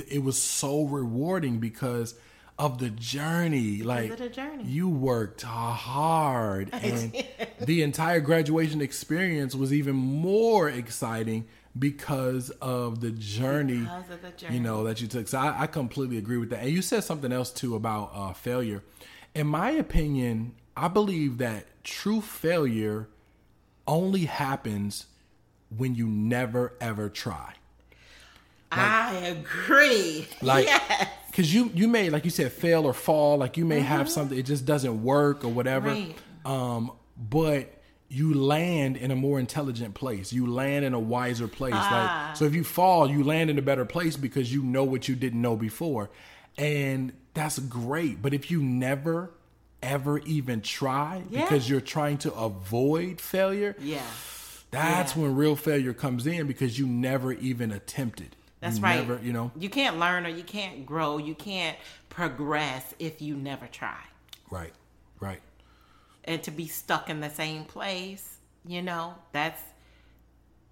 [0.09, 2.14] it was so rewarding because
[2.59, 3.83] of the journey.
[3.83, 4.64] Like the journey.
[4.64, 7.12] you worked hard, and
[7.61, 11.47] the entire graduation experience was even more exciting
[11.79, 14.55] because of the journey, Because of the journey.
[14.57, 15.29] you know, that you took.
[15.29, 16.61] So I, I completely agree with that.
[16.61, 18.83] And you said something else too about uh, failure.
[19.35, 23.09] In my opinion, I believe that true failure
[23.87, 25.07] only happens
[25.76, 27.52] when you never ever try.
[28.72, 33.37] i agree Like, yes because you you may like you said fail or fall.
[33.38, 35.90] Like you may have something it just doesn't work or whatever.
[35.90, 36.16] Right.
[36.44, 37.72] Um, but
[38.09, 40.33] you land in a more intelligent place.
[40.33, 41.74] You land in a wiser place.
[41.76, 42.26] Ah.
[42.31, 45.07] Like so, if you fall, you land in a better place because you know what
[45.07, 46.11] you didn't know before,
[46.57, 48.20] and that's great.
[48.20, 49.31] But if you never
[49.81, 51.42] ever even try Yeah.
[51.42, 54.02] because you're trying to avoid failure, yeah
[54.70, 55.22] that's Yeah.
[55.22, 58.37] when real failure comes in because you never even attempted.
[58.61, 58.96] That's You right.
[59.07, 59.52] Never, you know.
[59.57, 61.76] you can't learn or you can't grow, you can't
[62.09, 63.98] progress if you never try.
[64.50, 64.72] Right.
[65.20, 65.40] Right.
[66.24, 69.61] And to be stuck in the same place, you know, that's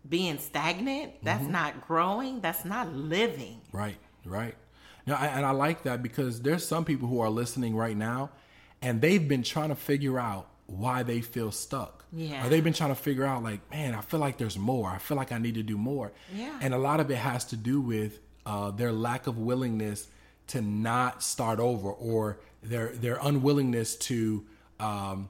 [0.09, 1.13] being stagnant.
[1.23, 1.53] That's Mm-hmm.
[1.53, 2.41] not growing.
[2.41, 3.61] That's not living.
[3.73, 4.55] Right, right.
[5.07, 8.31] Now, I, and I like that because there's some people who are listening right now,
[8.83, 12.05] and they've been trying to figure out why they feel stuck.
[12.13, 12.45] Yeah.
[12.47, 14.89] Or they've been trying to figure out, like, man, I feel like there's more.
[14.91, 16.13] I feel like I need to do more.
[16.35, 16.59] Yeah.
[16.63, 20.07] And a lot of it has to do with uh, their lack of willingness
[20.49, 24.45] to not start over, or their their unwillingness to
[24.81, 25.29] um,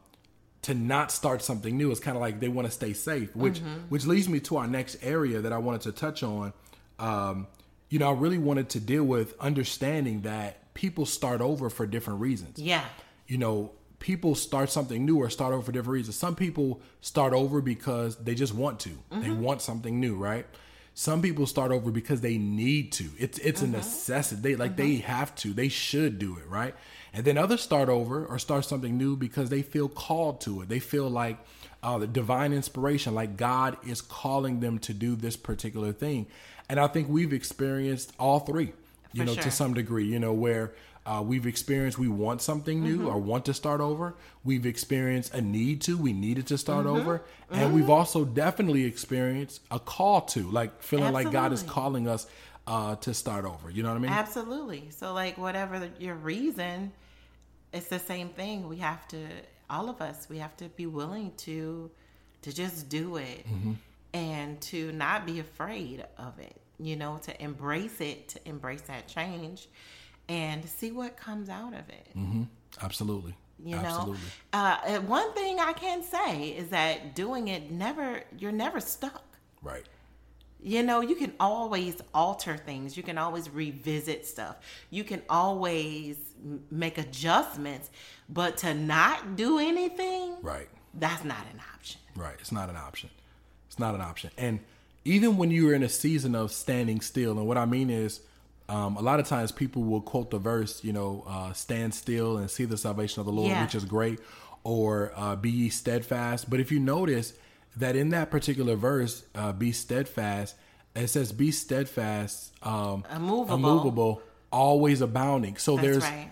[0.62, 1.90] to not start something new.
[1.90, 3.88] It's kind of like they want to stay safe, which Mm-hmm.
[3.88, 6.52] which leads me to our next area that I wanted to touch on.
[6.98, 7.46] Um,
[7.88, 12.20] you know, I really wanted to deal with understanding that people start over for different
[12.20, 12.84] reasons Yeah.
[13.26, 13.72] you know,
[14.06, 16.14] people start something new or start over for different reasons.
[16.14, 18.90] Some people start over because they just want to.
[19.10, 19.40] They mm-hmm.
[19.40, 20.46] want something new, right?
[20.94, 23.10] Some people start over because they need to.
[23.18, 23.78] It's it's a mm-hmm.
[23.78, 24.40] necessity.
[24.42, 25.08] They like they mm-hmm.
[25.08, 25.52] have to.
[25.52, 26.76] They should do it, right?
[27.12, 30.68] And then others start over or start something new because they feel called to it.
[30.68, 31.38] They feel like
[31.82, 36.28] uh, the divine inspiration, like God is calling them to do this particular thing.
[36.68, 38.72] And I think we've experienced all three,
[39.12, 39.42] you For know, sure.
[39.42, 40.74] to some degree, you know, where
[41.06, 43.06] uh, we've experienced we want something new Mm-hmm.
[43.08, 44.14] or want to start over.
[44.44, 46.96] We've experienced a need to, we needed to start Mm-hmm.
[47.00, 47.22] over.
[47.50, 52.26] And we've also definitely experienced a call to, like feeling like God is calling us
[52.66, 53.70] uh, to start over.
[53.70, 54.10] You know what I mean?
[54.10, 54.88] Absolutely.
[54.90, 56.90] So, like, whatever your reason,
[57.72, 58.68] it's the same thing.
[58.68, 59.18] We have to,
[59.70, 61.88] all of us, we have to be willing to,
[62.42, 63.46] to just do it,
[64.12, 66.56] and to not be afraid of it.
[66.78, 69.68] You know, to embrace it, to embrace that change,
[70.28, 72.06] and see what comes out of it.
[72.82, 73.34] Absolutely.
[73.64, 74.18] You Absolutely.
[74.52, 79.24] know, uh, one thing I can say is that doing it never, you're never stuck.
[79.62, 79.84] Right.
[80.62, 82.96] You know, you can always alter things.
[82.96, 84.56] You can always revisit stuff.
[84.90, 87.90] You can always m- make adjustments,
[88.28, 90.68] but to not do anything, Right.
[90.94, 92.00] that's not an option.
[92.14, 92.36] Right.
[92.40, 93.10] It's not an option.
[93.68, 94.30] It's not an option.
[94.36, 94.60] And
[95.04, 98.20] even when you're in a season of standing still, and what I mean is,
[98.68, 102.36] um, a lot of times people will quote the verse, you know, uh, stand still
[102.38, 103.62] and see the salvation of the Lord, Yeah.
[103.62, 104.18] which is great,
[104.64, 106.50] or uh, be ye steadfast.
[106.50, 107.32] But if you notice
[107.76, 110.56] that in that particular verse, uh, be steadfast,
[110.94, 113.54] it says be steadfast, um, Immovable.
[113.54, 115.56] immovable, always abounding.
[115.58, 116.30] So That's there's right.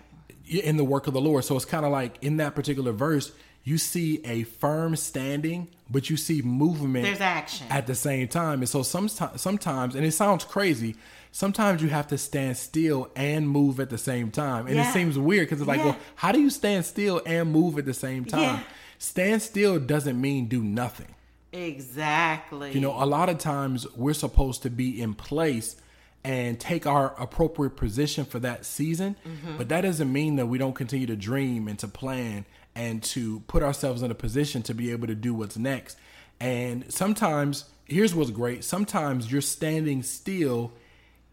[0.49, 1.43] in the work of the Lord.
[1.45, 3.31] So it's kind of like in that particular verse,
[3.63, 7.67] you see a firm standing, but you see movement There's action.
[7.69, 8.59] at the same time.
[8.61, 10.95] And so sometimes, sometimes, and it sounds crazy.
[11.31, 14.89] Sometimes you have to stand still and move at the same time, and Yeah.
[14.89, 15.85] it seems weird because it's like, Yeah.
[15.85, 18.41] well, how do you stand still and move at the same time?
[18.41, 18.59] Yeah.
[18.97, 21.07] Stand still doesn't mean do nothing.
[21.51, 22.71] exactly.
[22.73, 25.77] You know, a lot of times we're supposed to be in place
[26.23, 29.57] and take our appropriate position for that season, mm-hmm.
[29.57, 32.45] but that doesn't mean that we don't continue to dream and to plan
[32.75, 35.97] and to put ourselves in a position to be able to do what's next.
[36.39, 40.73] And sometimes, here's what's great sometimes you're standing still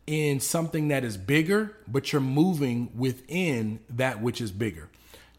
[0.07, 4.88] in something that is bigger, but you're moving within that which is bigger.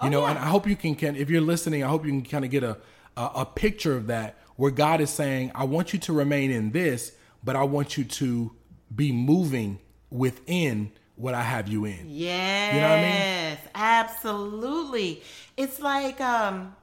[0.01, 0.31] You oh, know, yeah.
[0.31, 2.51] and I hope you can, can if you're listening, I hope you can kind of
[2.51, 2.77] get a,
[3.15, 6.71] a a picture of that where God is saying, I want you to remain in
[6.71, 7.13] this,
[7.43, 8.51] but I want you to
[8.93, 12.05] be moving within what I have you in.
[12.07, 13.11] Yes, You know what I mean?
[13.11, 15.21] Yes, absolutely.
[15.57, 16.75] It's like um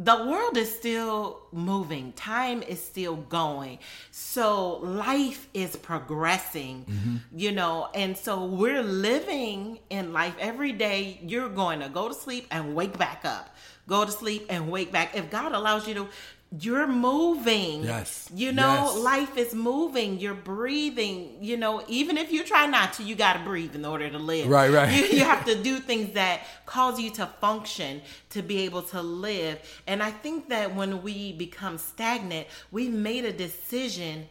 [0.00, 2.12] the world is still moving.
[2.12, 3.80] Time is still going.
[4.12, 7.16] So life is progressing, Mm-hmm.
[7.36, 11.18] you know, and so we're living in life every day.
[11.26, 13.50] You're going to go to sleep and wake back up.
[13.88, 15.16] Go to sleep and wake back.
[15.16, 16.06] If God allows you to
[16.50, 17.82] you're moving.
[17.84, 18.28] Yes.
[18.34, 18.96] You know, Yes.
[18.96, 20.18] life is moving.
[20.18, 21.36] You're breathing.
[21.42, 24.18] You know, even if you try not to, you got to breathe in order to
[24.18, 24.48] live.
[24.48, 24.90] Right, right.
[24.90, 29.02] You, you have to do things that cause you to function to be able to
[29.02, 29.58] live.
[29.86, 34.26] And I think that when we become stagnant, we've made a decision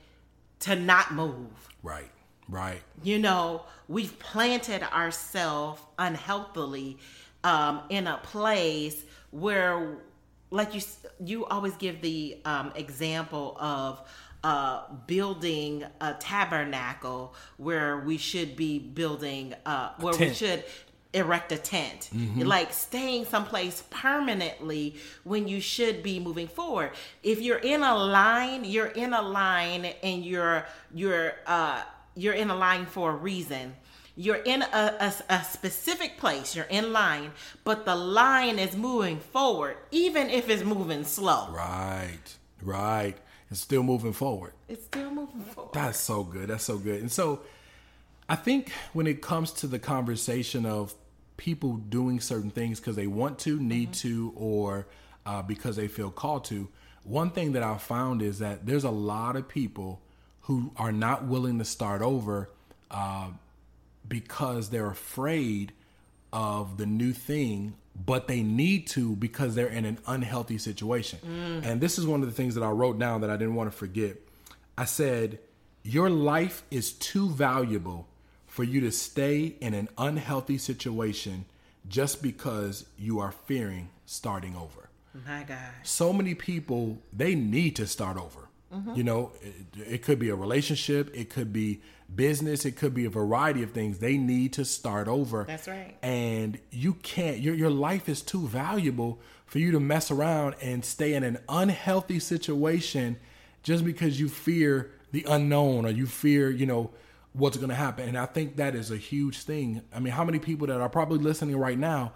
[0.61, 1.69] to not move.
[1.83, 2.09] Right,
[2.49, 2.81] right.
[3.03, 6.97] You know, we've planted ourselves unhealthily
[7.43, 9.97] um, in a place where,
[10.49, 10.81] like you,
[11.23, 14.01] you always give the um, example of
[14.43, 20.63] uh, building a tabernacle where we should be building, uh, where we should
[21.13, 22.09] erect a tent.
[22.45, 26.91] Like staying someplace permanently when you should be moving forward.
[27.23, 31.81] If you're in a line you're in a line and you're you're uh
[32.15, 33.75] you're in a line for a reason
[34.19, 37.31] you're in a, a, a specific place you're in line
[37.63, 42.17] but the line is moving forward even if it's moving slow Right,
[42.61, 43.15] right.
[43.49, 44.53] It's still moving forward.
[44.67, 46.49] it's still moving forward That's so good.
[46.49, 46.99] That's so good.
[46.99, 47.41] And so
[48.27, 50.93] I think when it comes to the conversation of
[51.37, 54.87] people doing certain things because they want to, need to, or
[55.25, 56.67] uh, because they feel called to,
[57.03, 60.01] one thing that I've found is that there's a lot of people
[60.41, 62.49] who are not willing to start over
[62.91, 63.29] uh,
[64.07, 65.73] because they're afraid
[66.33, 71.19] of the new thing, but they need to because they're in an unhealthy situation.
[71.63, 73.71] And this is one of the things that I wrote down that I didn't want
[73.71, 74.17] to forget.
[74.77, 75.39] I said,
[75.83, 78.07] Your life is too valuable
[78.45, 81.45] for you to stay in an unhealthy situation
[81.87, 84.89] just because you are fearing starting over.
[85.25, 85.57] My God.
[85.83, 88.49] So many people they need to start over.
[88.73, 88.95] Mm-hmm.
[88.95, 89.53] You know, it,
[89.93, 91.81] it could be a relationship, it could be
[92.13, 93.99] business, it could be a variety of things.
[93.99, 95.45] They need to start over.
[95.47, 95.95] That's right.
[96.01, 97.39] And you can't.
[97.39, 101.39] Your your life is too valuable for you to mess around and stay in an
[101.47, 103.17] unhealthy situation
[103.63, 106.91] just because you fear the unknown or you fear, you know,
[107.33, 108.07] what's going to happen.
[108.07, 109.81] And I think that is a huge thing.
[109.93, 112.13] I mean, how many people that are probably listening right now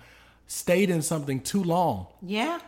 [0.47, 2.07] stayed in something too long?
[2.21, 2.59] Yeah.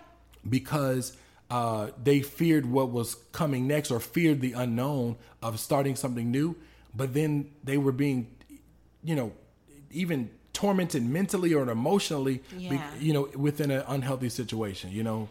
[0.47, 1.17] Because
[1.49, 6.55] uh, they feared what was coming next or feared the unknown of starting something new.
[6.95, 8.35] But then they were being,
[9.03, 9.31] you know,
[9.91, 12.69] even tormented mentally or emotionally, yeah.
[12.69, 15.29] be, you know, within an unhealthy situation, you know.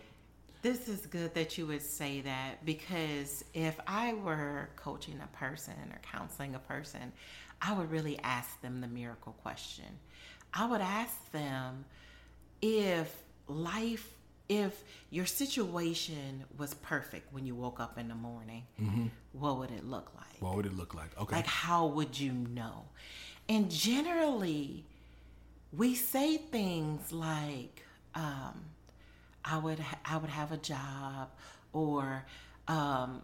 [0.63, 5.75] This is good that you would say that because if I were coaching a person
[5.91, 7.13] or counseling a person,
[7.61, 9.87] I would really ask them the miracle question.
[10.55, 11.85] I would ask them
[12.61, 14.15] if life,
[14.53, 19.07] if your situation was perfect when you woke up in the morning, mm-hmm.
[19.33, 20.41] what would it look like?
[20.41, 21.19] What would it look like?
[21.19, 21.37] Okay.
[21.37, 22.85] Like, how would you know?
[23.49, 24.85] And generally,
[25.73, 27.83] we say things like,
[28.15, 28.65] um,
[29.45, 31.31] I would ha- I would have a job
[31.73, 32.25] or
[32.69, 33.23] um,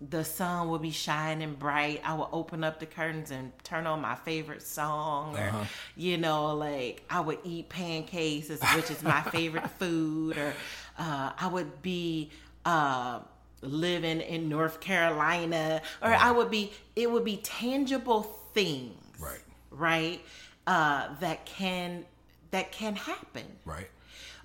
[0.00, 2.02] the sun would be shining bright.
[2.04, 5.64] I would open up the curtains and turn on my favorite song, or uh-huh.
[5.96, 10.52] you know, like I would eat pancakes, which is my favorite food, or
[10.98, 12.30] uh, I would be
[12.66, 13.20] uh,
[13.62, 16.22] living in North Carolina, or right.
[16.22, 16.72] I would be.
[16.94, 19.40] It would be tangible things, right?
[19.70, 20.20] Right,
[20.66, 22.04] uh, that can
[22.50, 23.88] that can happen, right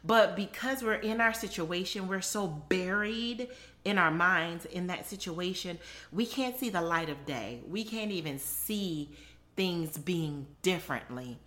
[0.03, 3.49] but because we're in our situation, we're so buried
[3.83, 5.79] in our minds in that situation,
[6.11, 7.61] we can't see the light of day.
[7.67, 9.09] We can't even see
[9.55, 11.39] things being differently.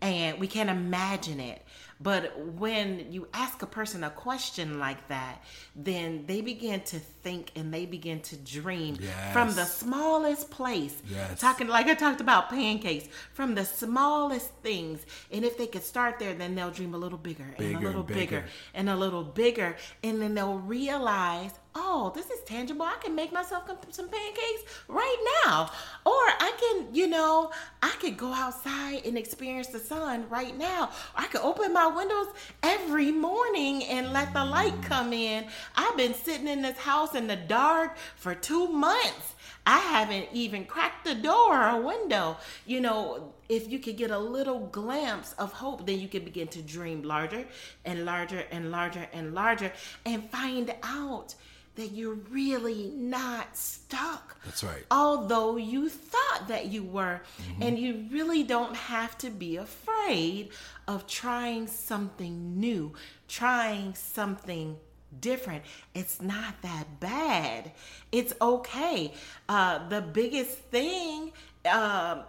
[0.00, 1.62] And we can't imagine it.
[2.00, 5.44] But when you ask a person a question like that,
[5.76, 9.32] then they begin to think and they begin to dream yes.
[9.32, 11.00] from the smallest place.
[11.08, 11.40] Yes.
[11.40, 15.06] Talking like I talked about pancakes, from the smallest things.
[15.30, 17.86] And if they could start there, then they'll dream a little bigger, bigger and a
[17.86, 18.18] little bigger.
[18.18, 19.76] bigger and a little bigger.
[20.02, 22.82] And then they'll realize oh, this is tangible.
[22.82, 25.70] I can make myself some pancakes right now.
[26.04, 27.50] Or I can, you know,
[27.82, 30.90] I could go outside and experience the sun right now.
[31.14, 32.28] I could open my windows
[32.62, 35.46] every morning and let the light come in.
[35.76, 39.34] I've been sitting in this house in the dark for two months.
[39.64, 42.36] I haven't even cracked the door or window.
[42.66, 46.48] You know, if you could get a little glimpse of hope, then you can begin
[46.48, 47.46] to dream larger
[47.84, 49.72] and larger and larger and larger
[50.04, 51.36] and find out
[51.76, 54.36] that you're really not stuck.
[54.44, 54.84] That's right.
[54.90, 57.20] Although you thought that you were.
[57.42, 57.62] Mm-hmm.
[57.62, 60.50] And you really don't have to be afraid
[60.86, 62.92] of trying something new,
[63.28, 64.76] trying something
[65.20, 65.64] different.
[65.94, 67.72] It's not that bad.
[68.10, 69.14] It's okay.
[69.48, 71.32] Uh, the biggest thing,
[71.64, 72.22] uh,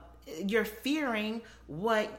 [0.45, 2.09] you're fearing what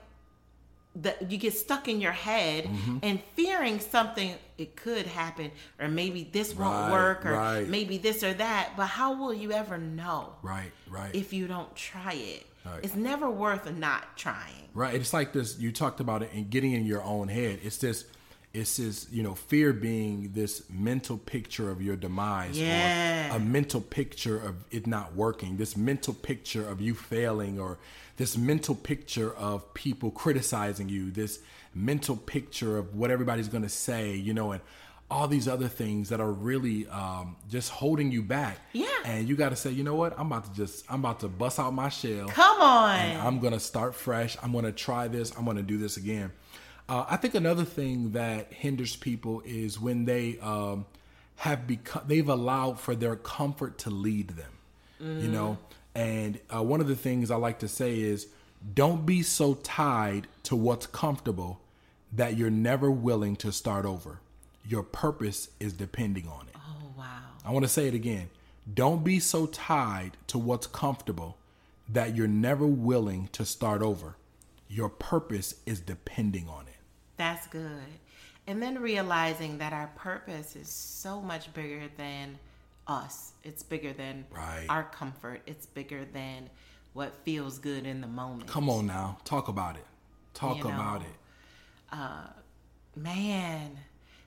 [0.97, 2.99] that you get stuck in your head mm-hmm.
[3.03, 7.69] and fearing something it could happen or maybe this won't work or right.
[7.69, 11.75] maybe this or that but how will you ever know right right if you don't
[11.75, 12.85] try it right.
[12.85, 16.73] it's never worth not trying right it's like this you talked about it and getting
[16.73, 18.05] in your own head it's this
[18.55, 23.33] it's this you know fear being this mental picture of your demise yeah.
[23.33, 27.79] or a mental picture of it not working this mental picture of you failing or
[28.17, 31.41] this mental picture of people criticizing you, this
[31.75, 34.63] mental picture of what everybody's going to say, you know, and
[35.11, 38.59] all these other things that are really um, just holding you back.
[38.73, 38.87] Yeah.
[39.05, 40.19] And you got to say, you know what?
[40.19, 42.29] I'm about to just, I'm about to bust out my shell.
[42.29, 42.99] Come on.
[42.99, 44.37] I'm going to start fresh.
[44.43, 45.37] I'm going to try this.
[45.37, 46.33] I'm going to do this again.
[46.89, 50.87] Uh, I think another thing that hinders people is when they um,
[51.37, 54.53] have become, they've allowed for their comfort to lead them.
[55.03, 55.23] Mm.
[55.23, 55.59] You know,
[55.95, 58.27] and uh, one of the things I like to say is
[58.75, 61.61] don't be so tied to what's comfortable
[62.13, 64.21] that you're never willing to start over.
[64.67, 66.57] Your purpose is depending on it.
[66.57, 67.05] Oh, wow.
[67.45, 68.31] I want to say it again.
[68.73, 71.37] Don't be so tied to what's comfortable
[71.89, 74.17] that you're never willing to start over.
[74.69, 76.74] Your purpose is depending on it.
[77.17, 77.83] That's good.
[78.47, 82.39] And then realizing that our purpose is so much bigger than
[82.87, 83.33] us.
[83.43, 84.67] It's bigger than right.
[84.69, 85.41] our comfort.
[85.47, 86.51] It's bigger than
[86.93, 88.49] what feels good in the moment.
[88.49, 89.85] Come on now, talk about it.
[90.35, 91.17] Talk you know, about it.
[91.93, 92.27] Uh,
[92.97, 93.79] man,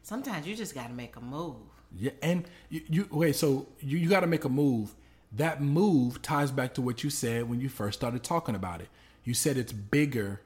[0.03, 1.55] sometimes you just got to make a move.
[1.95, 3.35] Yeah, and you, you wait.
[3.35, 4.95] So you, you got to make a move.
[5.33, 8.87] That move ties back to what you said when you first started talking about it.
[9.23, 10.41] You said it's bigger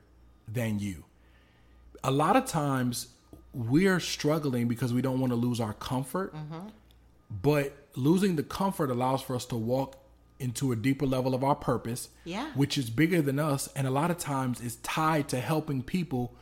[0.48, 1.04] than you.
[2.04, 3.08] A lot of times
[3.54, 6.34] we're struggling because we don't want to lose our comfort.
[6.36, 6.68] Mm-hmm.
[7.42, 9.98] But losing the comfort allows for us to walk
[10.40, 12.48] into a deeper level of our purpose, Yeah.
[12.56, 16.34] which is bigger than us, and a lot of times is tied to helping people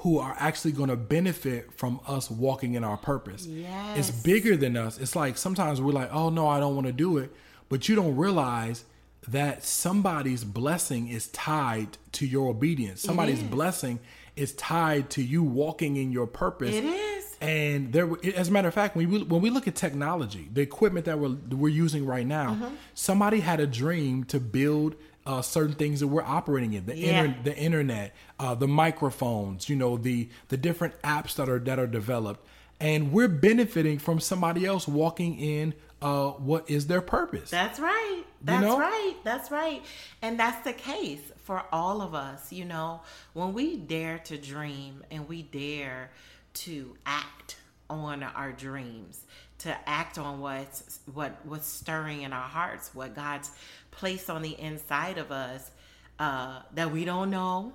[0.00, 3.46] who are actually going to benefit from us walking in our purpose.
[3.46, 3.98] Yes.
[3.98, 4.98] It's bigger than us.
[4.98, 7.32] It's like sometimes we're like, "Oh no, I don't want to do it,"
[7.70, 8.84] but you don't realize
[9.26, 13.00] that somebody's blessing is tied to your obedience.
[13.00, 13.98] Somebody's blessing
[14.36, 16.74] is tied to you walking in your purpose.
[16.74, 17.36] It is.
[17.40, 20.62] And there, as a matter of fact, when we when we look at technology, the
[20.62, 22.74] equipment that we're we're using right now, Mm-hmm.
[22.94, 24.94] somebody had a dream to build
[25.26, 27.24] uh, certain things that we're operating in the Yeah.
[27.24, 31.78] inter- the internet, uh, the microphones, you know, the the different apps that are that
[31.78, 32.46] are developed,
[32.80, 35.74] and we're benefiting from somebody else walking in
[36.06, 37.50] uh, what is their purpose.
[37.50, 38.22] That's right.
[38.40, 38.78] That's know?
[38.78, 39.16] right.
[39.24, 39.82] That's right.
[40.22, 42.52] And that's the case for all of us.
[42.52, 43.00] You know,
[43.32, 46.12] when we dare to dream and we dare
[46.54, 47.56] to act
[47.90, 49.24] on our dreams,
[49.58, 53.50] to act on what's what what's stirring in our hearts, what God's
[53.90, 55.72] placed on the inside of us
[56.20, 57.72] uh, that we don't know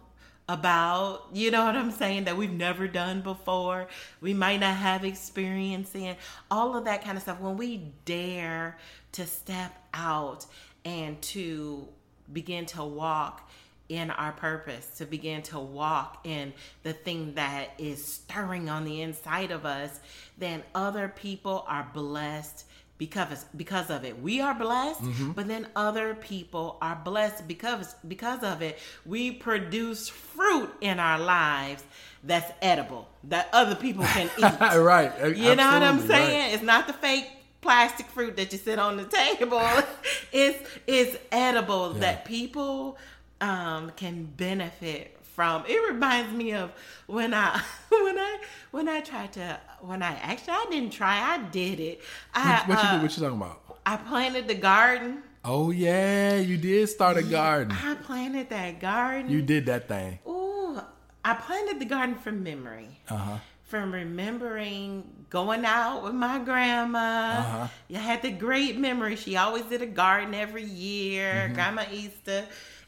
[0.52, 3.88] about, you know what I'm saying, that we've never done before,
[4.20, 6.18] we might not have experience in,
[6.50, 7.40] all of that kind of stuff.
[7.40, 8.78] When we dare
[9.14, 10.46] to step out
[10.84, 11.88] and to
[12.34, 13.50] begin to walk
[13.88, 19.02] in our purpose, to begin to walk in the thing that is stirring on the
[19.02, 20.02] inside of us,
[20.38, 22.66] then other people are blessed
[23.02, 24.22] because because of it.
[24.22, 25.02] We are blessed,
[25.34, 28.78] but then other people are blessed because because of it.
[29.08, 31.84] We produce fruit in our lives
[32.24, 34.60] that's edible that other people can eat.
[34.62, 35.12] right.
[35.36, 36.28] You know what I'm Absolutely, right.
[36.28, 36.54] saying?
[36.54, 37.28] It's not the fake
[37.62, 39.64] plastic fruit that you sit on the table.
[40.32, 43.00] it's it's edible that people
[43.42, 45.64] um, can benefit from.
[45.68, 46.72] It reminds me of
[47.08, 48.38] when I when I
[48.70, 52.02] when I tried to when I actually I didn't try I did it.
[52.34, 53.02] I What, what you uh, do?
[53.02, 53.62] What you talking about?
[53.86, 55.24] I planted the garden.
[55.44, 57.76] Oh yeah, you did start a garden.
[57.76, 59.32] I planted that garden.
[59.32, 60.20] You did that thing.
[60.28, 60.80] Ooh,
[61.26, 62.90] I planted the garden from memory.
[63.10, 63.38] Uh huh.
[63.64, 67.38] From remembering going out with my grandma.
[67.40, 67.68] Uh-huh.
[67.96, 69.16] I had the great memory.
[69.16, 71.54] She always did a garden every year, Mm-hmm.
[71.56, 72.46] Grandma Easter.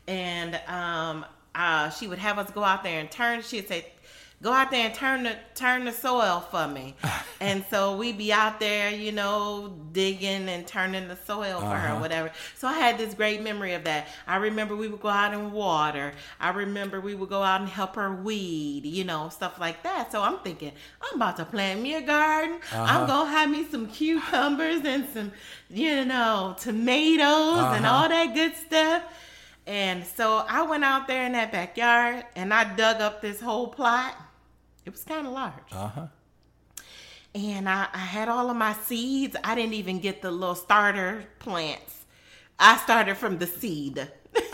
[0.08, 1.26] And um,
[1.56, 3.42] uh, she would have us go out there and turn.
[3.42, 3.88] She'd say,
[4.42, 6.96] Go out there and turn the turn the soil for me,
[7.40, 11.92] and so we'd be out there, you know, digging and turning the soil for her,
[11.92, 12.00] Uh-huh.
[12.02, 12.30] whatever.
[12.58, 14.10] So I had this great memory of that.
[14.28, 16.12] I remember we would go out and water.
[16.42, 20.12] I remember we would go out and help her weed, you know, stuff like that.
[20.12, 22.60] So I'm thinking, I'm about to plant me a garden.
[22.74, 25.32] I'm gonna have me some cucumbers and some,
[25.70, 27.96] you know, tomatoes and Uh-huh.
[27.96, 29.04] all that good stuff.
[29.66, 33.68] And so I went out there in that backyard and I dug up this whole
[33.68, 34.16] plot.
[34.86, 35.54] It was kind of large.
[35.72, 36.08] Uh huh.
[37.36, 39.36] And I, I had all of my seeds.
[39.44, 42.06] I didn't even get the little starter plants.
[42.60, 44.08] I started from the seed.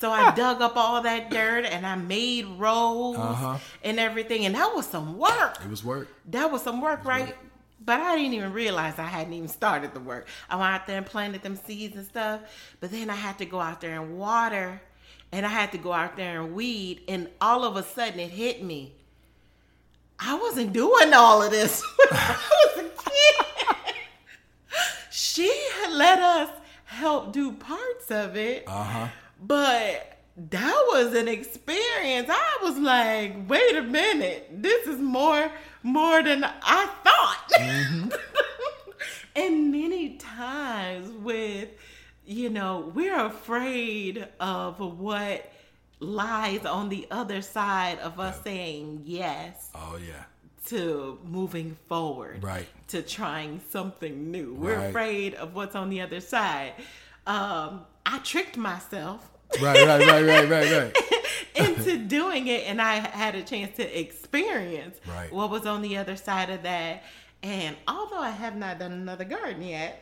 [0.00, 3.58] so I dug up all that dirt and I made rows Uh-huh.
[3.82, 4.46] and everything.
[4.46, 5.58] And that was some work.
[5.64, 6.08] It was work.
[6.30, 7.34] That was some work, right?
[7.84, 10.26] But I didn't even realize I hadn't even started the work.
[10.48, 12.40] I went out there and planted them seeds and stuff.
[12.80, 14.80] But then I had to go out there and water.
[15.32, 17.02] And I had to go out there and weed.
[17.08, 18.94] And all of a sudden it hit me.
[20.18, 22.36] I wasn't doing all of this when I
[22.76, 23.94] was a kid.
[25.10, 25.52] she
[25.90, 26.50] let us
[26.84, 28.64] help do parts of it.
[28.66, 29.08] Uh huh.
[29.42, 32.28] But that was an experience.
[32.30, 35.50] I was like, wait a minute, this is more
[35.82, 38.12] more than I thought.
[39.36, 41.68] and many times with
[42.26, 45.52] you know, we're afraid of what
[46.00, 50.24] lies on the other side of us saying yes Oh yeah.
[50.68, 52.66] to moving forward Right.
[52.88, 54.54] to trying something new.
[54.54, 54.84] We're Right.
[54.86, 56.72] afraid of what's on the other side.
[57.26, 59.30] Um, I tricked myself
[59.62, 59.86] Right.
[59.86, 60.06] Right.
[60.06, 60.24] Right.
[60.24, 60.48] Right.
[60.50, 60.72] Right.
[60.72, 60.96] Right.
[61.54, 65.32] into doing it, and I had a chance to experience Right.
[65.32, 67.04] what was on the other side of that.
[67.42, 70.00] And although I have not done another garden yet,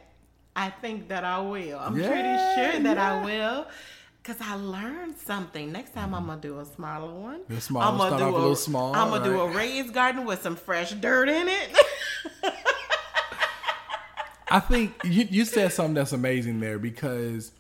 [0.57, 1.79] I think that I will.
[1.79, 3.21] I'm Yeah, pretty sure that yeah.
[3.21, 3.67] I will.
[4.25, 5.73] Cause I learned something.
[5.73, 7.41] Next time I'm gonna do a smaller one.
[7.51, 10.25] A smaller, I'm gonna do off a little small, I'm gonna do a raised garden
[10.25, 11.77] with some fresh dirt in it.
[14.49, 17.53] I think you, you said something that's amazing there because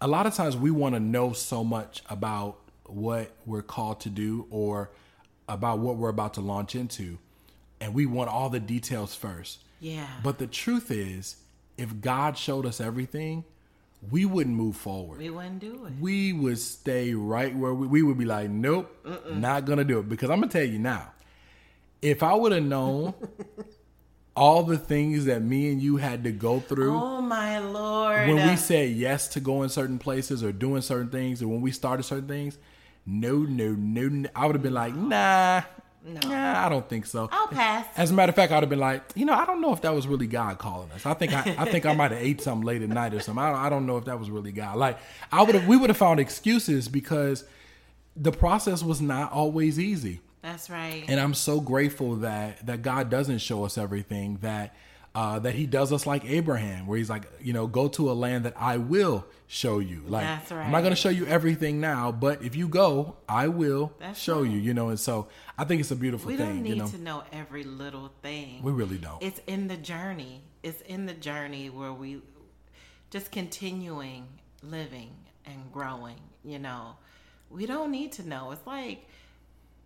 [0.00, 4.08] a lot of times we want to know so much about what we're called to
[4.08, 4.90] do or
[5.48, 7.18] about what we're about to launch into,
[7.80, 9.60] and we want all the details first.
[9.80, 10.06] yeah.
[10.22, 11.36] But the truth is,
[11.76, 13.44] if God showed us everything,
[14.10, 15.18] we wouldn't move forward.
[15.18, 15.92] we wouldn't do it.
[16.00, 18.90] we would stay right where we, we would be like, nope,
[19.30, 20.08] not gonna do it.
[20.08, 21.12] Because I'm gonna tell you now,
[22.00, 23.12] if I would have known
[24.40, 28.26] all the things that me and you had to go through Oh my lord!
[28.28, 31.70] when we said yes to going certain places or doing certain things, or when we
[31.70, 32.58] started certain things,
[33.06, 34.28] no, no, no, no.
[34.34, 35.62] I would have been like, nah,
[36.04, 37.28] nah, I don't think so.
[37.30, 37.86] I'll pass.
[37.96, 39.82] As a matter of fact, I'd have been like, you know, I don't know if
[39.82, 41.04] that was really God calling us.
[41.06, 43.42] I think I, I think I might have ate something late at night or something.
[43.42, 44.76] I don't, I don't know if that was really God.
[44.76, 44.98] Like
[45.30, 47.44] I would have, we would have found excuses because
[48.16, 50.20] the process was not always easy.
[50.42, 51.04] That's right.
[51.08, 54.74] And I'm so grateful that that God doesn't show us everything that
[55.14, 58.14] uh, that He does us like Abraham, where He's like, you know, go to a
[58.14, 60.02] land that I will show you.
[60.06, 60.64] Like, That's right.
[60.64, 64.18] I'm not going to show you everything now, but if you go, I will That's
[64.20, 64.50] show right.
[64.50, 64.58] you.
[64.58, 65.28] You know, and so
[65.58, 66.46] I think it's a beautiful we thing.
[66.46, 68.62] don't need you know, to know every little thing.
[68.62, 69.22] we really don't.
[69.22, 70.42] it's in the journey.
[70.62, 72.22] It's in the journey where we
[73.10, 74.26] just continuing
[74.62, 75.10] living
[75.44, 76.96] and growing, you know.
[77.50, 78.52] We don't need to know.
[78.52, 79.08] It's like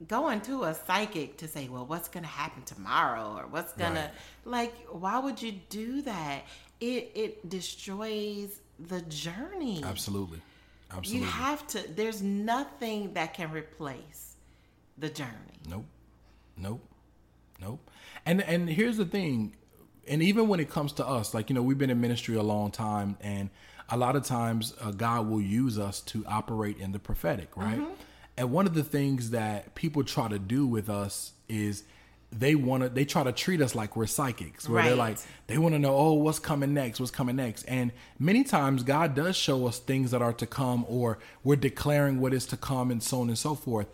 [0.08, 3.94] going to a psychic to say, well, what's going to happen tomorrow or what's going
[3.94, 4.10] Right.
[4.44, 6.44] to like why would you do that?
[6.80, 9.82] It it destroys the journey.
[9.84, 10.40] Absolutely,
[10.90, 11.26] absolutely.
[11.26, 14.36] You have to there's nothing that can replace
[14.98, 15.30] the journey.
[15.68, 15.86] Nope.
[16.56, 16.80] Nope.
[17.60, 17.90] Nope.
[18.26, 19.54] And and here's the thing,
[20.08, 22.42] and even when it comes to us, like you know, we've been in ministry a
[22.42, 23.50] long time, and
[23.88, 27.80] a lot of times uh, God will use us to operate in the prophetic, right?
[28.36, 31.84] And one of the things that people try to do with us is
[32.32, 35.56] they want to they try to treat us like we're psychics where they're like they
[35.56, 36.98] want to know oh what's coming next?
[36.98, 37.62] What's coming next?
[37.64, 42.20] And many times god does show us things that are to come or we're declaring
[42.20, 43.86] what is to come and so on and so forth.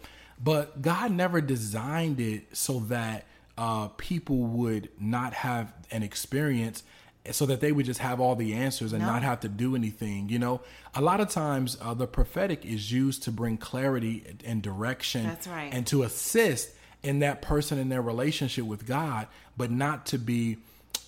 [0.43, 3.27] But god never designed it so that
[3.59, 6.83] uh, people would not have an experience
[7.31, 9.09] so that they would just have all the answers and No.
[9.13, 10.61] not have to do anything you know
[10.95, 15.47] a lot of times uh, the prophetic is used to bring clarity and direction That's
[15.47, 15.73] right.
[15.73, 16.71] and to assist
[17.03, 20.59] in that person in their relationship with God, but not to be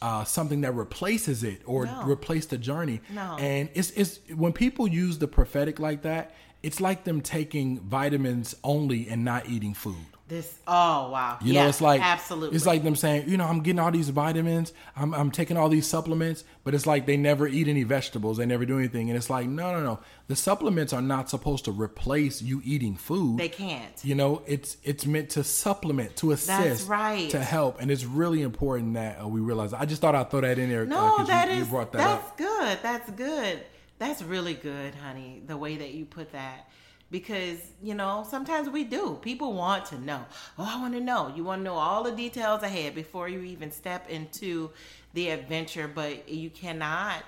[0.01, 2.03] uh, something that replaces it or No.
[2.05, 3.01] replace the journey.
[3.11, 3.37] No.
[3.39, 8.55] And it's it's when people use the prophetic like that, it's like them taking vitamins
[8.65, 10.07] only and not eating food.
[10.29, 11.37] This oh wow.
[11.43, 13.91] You Yeah, know, it's like absolutely It's like them saying, you know, I'm getting all
[13.91, 17.83] these vitamins, I'm I'm taking all these supplements, but it's like they never eat any
[17.83, 19.99] vegetables, they never do anything, and it's like, no, no, no.
[20.29, 23.39] The supplements are not supposed to replace you eating food.
[23.41, 23.93] they can't.
[24.03, 27.29] You know, it's it's meant to supplement, to assist, right.
[27.31, 29.75] to help, and it's really important that uh, we realize.
[29.75, 30.83] I just thought I'd throw that in there.
[30.83, 32.39] uh, No, 'cause that you, is you brought that that's up.
[32.39, 32.79] good.
[32.83, 33.61] That's good.
[33.99, 35.43] That's really good, honey.
[35.47, 36.69] The way that you put that.
[37.13, 39.19] Because, you know, sometimes we do.
[39.23, 40.25] People want to know.
[40.59, 41.33] Oh, I want to know.
[41.37, 44.71] You want to know all the details ahead before you even step into
[45.15, 47.23] the adventure, but you cannot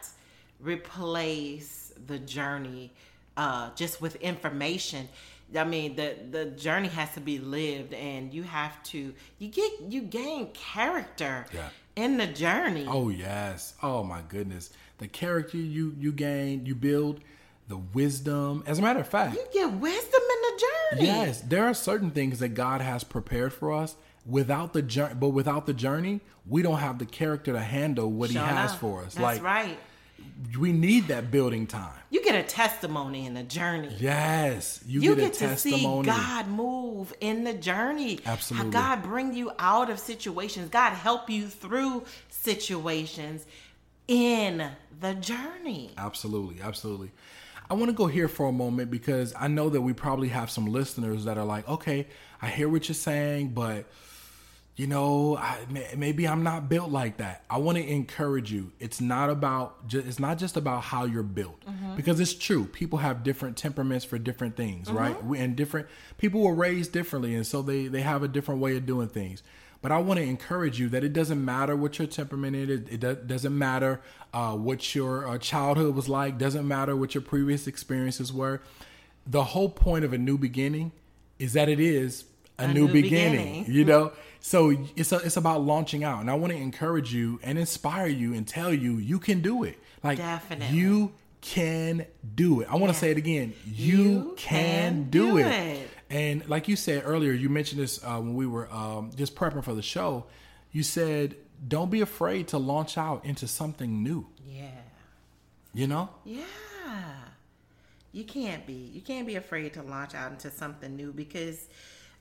[0.59, 2.93] replace the journey
[3.37, 5.09] uh, just with information.
[5.57, 9.71] I mean, the the journey has to be lived, and you have to you get
[9.89, 11.69] you gain character Yeah.
[11.97, 12.87] in the journey.
[12.89, 13.75] Oh yes.
[13.83, 14.71] Oh my goodness.
[14.99, 17.21] The character you you gain, you build,
[17.69, 18.63] the wisdom.
[18.67, 20.63] As a matter of fact, You get wisdom in the
[20.97, 21.07] journey.
[21.07, 23.97] yes, there are certain things that God has prepared for us.
[24.27, 28.31] Without the journey, but without the journey, we don't have the character to handle what
[28.31, 28.81] Sure He has enough.
[28.81, 29.15] for us.
[29.15, 29.79] That's like right.
[30.59, 31.93] we need that building time.
[32.09, 33.95] You get a testimony in the journey.
[33.99, 38.21] Yes, you, You get, get, a to see God move in the journey.
[38.25, 38.71] Absolutely.
[38.73, 40.71] How God bring you out of situations.
[40.71, 43.45] God help you through situations
[44.09, 45.91] in the journey.
[45.99, 47.11] Absolutely, absolutely.
[47.75, 50.49] I want to go here for a moment because I know that we probably have
[50.49, 52.07] some listeners that are like, okay,
[52.41, 53.87] I hear what you're saying, but
[54.77, 55.59] you know, I,
[55.97, 57.45] maybe I'm not built like that.
[57.51, 58.71] I want to encourage you.
[58.79, 61.97] It's not about it's not just about how you're built mm-hmm.
[61.97, 62.65] because it's true.
[62.67, 65.17] People have different temperaments for different things, right?
[65.17, 65.29] Mm-hmm.
[65.29, 68.77] We, and different people were raised differently, and so they they have a different way
[68.77, 69.43] of doing things.
[69.85, 72.71] But I want to encourage you that it doesn't matter what your temperament is.
[72.71, 74.01] It, it do- doesn't matter
[74.33, 76.39] uh, what your uh, childhood was like.
[76.39, 78.63] Doesn't matter what your previous experiences were.
[79.27, 80.93] The whole point of a new beginning
[81.39, 82.25] is that it is
[82.59, 83.65] a, new, new beginning.
[83.65, 83.65] beginning.
[83.75, 87.39] You know, so it's a, it's about launching out, and I want to encourage you
[87.43, 89.79] and inspire you and tell you you can do it.
[90.03, 90.79] Like Definitely.
[90.79, 91.13] you
[91.43, 92.69] can do it.
[92.71, 93.53] I want to say it again.
[93.67, 95.47] You, You can, can do, do it.
[95.47, 95.91] it.
[96.15, 99.65] And like you said earlier, you mentioned this uh, when we were um, just prepping
[99.65, 100.27] for the show.
[100.71, 101.35] You said,
[101.67, 104.69] "Don't be afraid to launch out into something new." Yeah.
[105.73, 106.45] You know, Yeah.
[108.13, 108.93] You can't be.
[108.95, 111.67] You can't be afraid to launch out into something new because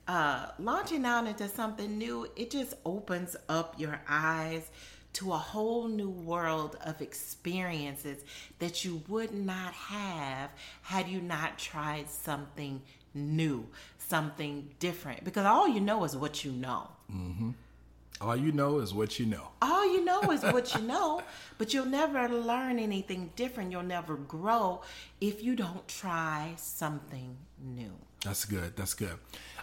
[0.08, 4.68] uh, launching out into something new, it just opens up your eyes
[5.12, 8.24] to a whole new world of experiences
[8.58, 10.50] that you would not have
[10.82, 12.82] had you not tried something
[13.14, 13.66] new,
[13.98, 15.56] something different because mm-hmm.
[15.56, 16.88] all you know is what you know.
[18.20, 19.48] All you know is what you know.
[19.60, 21.22] All you know is what you know,
[21.58, 23.70] but you'll never learn anything different.
[23.70, 24.82] You'll never grow
[25.20, 27.92] if you don't try something new.
[28.24, 28.76] That's good.
[28.76, 29.18] That's good.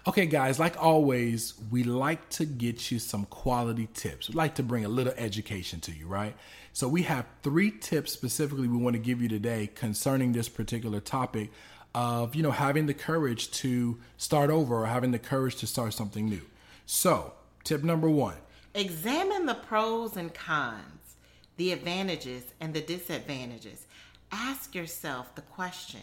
[0.07, 4.29] Okay, guys, like always, we like to get you some quality tips.
[4.29, 6.35] We like to bring a little education to you, right?
[6.73, 10.99] So, we have three tips specifically we want to give you today concerning this particular
[10.99, 11.51] topic
[11.93, 15.93] of, you know, having the courage to start over or having the courage to start
[15.93, 16.41] something new.
[16.85, 17.33] So,
[17.63, 18.37] tip number one
[18.73, 21.15] Examine the pros and cons,
[21.57, 23.85] the advantages and the disadvantages.
[24.31, 26.01] Ask yourself the question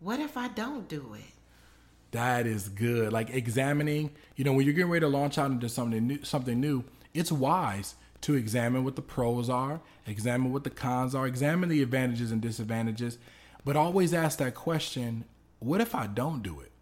[0.00, 1.34] what if I don't do it?
[2.12, 3.12] That is good.
[3.12, 6.58] Like examining, you know, when you're getting ready to launch out into something new, something
[6.58, 11.68] new, it's wise to examine what the pros are, examine what the cons are, examine
[11.68, 13.18] the advantages and disadvantages,
[13.64, 15.24] but always ask that question,
[15.58, 16.72] what if I don't do it?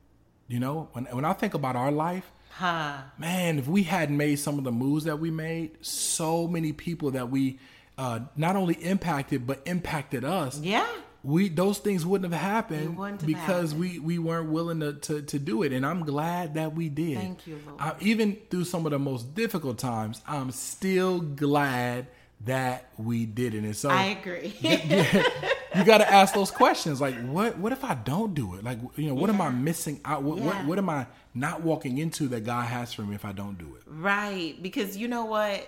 [0.47, 2.99] You know, when when I think about our life, Huh.
[3.19, 7.13] man, if we hadn't made some of the moves that we made, so many people
[7.13, 7.59] that we
[7.99, 10.87] uh, not only impacted but impacted us Yeah.
[11.25, 13.81] we those things wouldn't have happened wouldn't have because happened.
[13.81, 17.17] we we weren't willing to, to to do it and i'm glad that we did
[17.19, 17.81] Thank you, Lord.
[17.81, 22.07] I, even through some of the most difficult times i'm still glad
[22.45, 24.55] that we did it and so I agree.
[24.61, 28.79] you got to ask those questions like what what if i don't do it like
[28.97, 32.29] you know what am i missing out what, what what am i not walking into
[32.29, 34.61] that god has for me if i don't do it right.
[34.63, 35.67] Because you know what?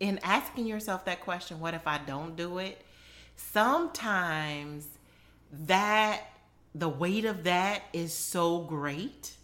[0.00, 2.82] In asking yourself that question, what if I don't do it?
[3.36, 4.86] Sometimes
[5.66, 6.22] that,
[6.74, 9.34] the weight of that is so great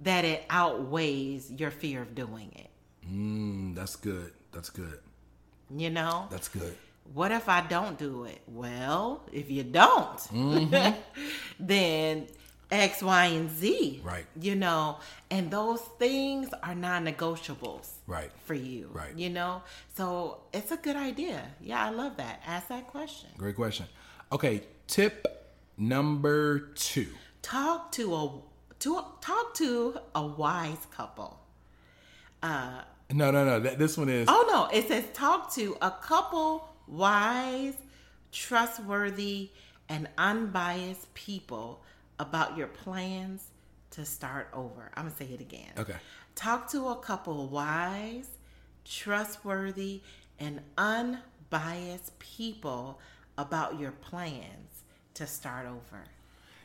[0.00, 2.70] that it outweighs your fear of doing it.
[3.08, 5.00] mm, that's good that's good
[5.74, 6.26] You know?
[6.30, 6.76] that's good
[7.14, 8.40] what if I don't do it?
[8.46, 10.94] Well, if you don't, mm-hmm.
[11.60, 12.28] then
[12.70, 14.00] X, Y, and Z.
[14.02, 14.24] Right.
[14.40, 14.98] You know,
[15.30, 17.88] and those things are non negotiables.
[18.06, 18.30] Right.
[18.44, 18.88] For you.
[18.92, 19.14] Right.
[19.16, 19.62] You know?
[19.96, 21.42] So it's a good idea.
[21.60, 22.40] Yeah, I love that.
[22.46, 23.30] Ask that question.
[23.36, 23.86] great question
[24.32, 27.08] okay tip number two
[27.42, 28.30] Talk to a
[28.78, 31.40] to talk to a wise couple.
[32.40, 35.90] Uh, no no no that, this one is Oh no, it says talk to a
[35.90, 37.74] couple wise,
[38.30, 39.50] trustworthy,
[39.88, 41.82] and unbiased people
[42.18, 43.44] about your plans
[43.90, 44.90] to start over.
[44.94, 45.70] I'm gonna say it again.
[45.78, 45.96] Okay.
[46.34, 48.28] Talk to a couple wise,
[48.84, 50.00] trustworthy,
[50.38, 52.98] and unbiased people
[53.36, 54.82] about your plans
[55.14, 56.04] to start over.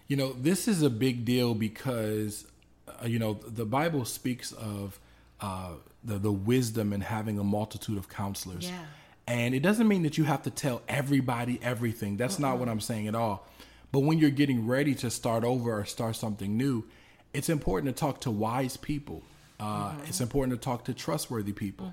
[0.08, 2.48] You know, this is a big deal because,
[2.88, 5.00] uh, you know, the Bible speaks of
[5.42, 5.72] uh,
[6.04, 8.70] the, the wisdom in having a multitude of counselors.
[8.70, 8.80] Yeah.
[9.28, 12.16] And it doesn't mean that you have to tell everybody everything.
[12.18, 13.46] That's not what I'm saying at all.
[13.92, 16.86] But when you're getting ready to start over or start something new,
[17.34, 19.24] it's important to talk to wise people.
[19.60, 21.92] Uh, It's important to talk to trustworthy people.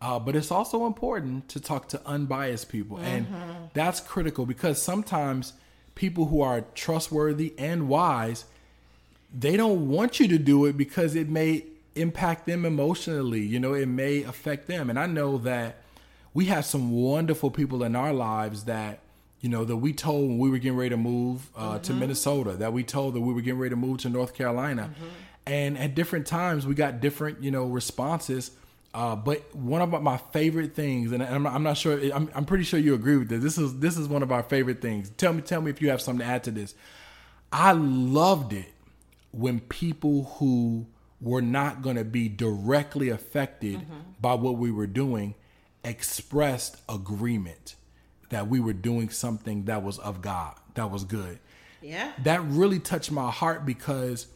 [0.00, 2.98] Uh, but it's also important to talk to unbiased people.
[2.98, 3.26] And
[3.74, 5.54] that's critical because sometimes
[5.94, 8.44] people who are trustworthy and wise,
[9.36, 11.64] they don't want you to do it because it may
[11.96, 13.40] impact them emotionally.
[13.40, 14.90] You know, it may affect them.
[14.90, 15.82] And I know that
[16.34, 19.00] we have some wonderful people in our lives that,
[19.40, 22.52] you know, that we told when we were getting ready to move uh, to Minnesota,
[22.52, 24.90] that we told that we were getting ready to move to North Carolina.
[25.46, 28.50] And at different times, we got different, you know, responses.
[28.92, 32.64] Uh, but one of my favorite things, and I'm, I'm not sure, I'm, I'm pretty
[32.64, 33.42] sure you agree with this.
[33.42, 35.10] This is this is one of our favorite things.
[35.10, 36.74] Tell me, tell me if you have something to add to this.
[37.52, 38.72] I loved it
[39.32, 40.86] when people who
[41.26, 43.98] were not going to be directly affected mm-hmm.
[44.20, 45.34] by what we were doing
[45.82, 47.74] expressed agreement
[48.28, 51.40] that we were doing something that was of God, that was good.
[51.82, 52.12] Yeah.
[52.22, 54.28] That really touched my heart because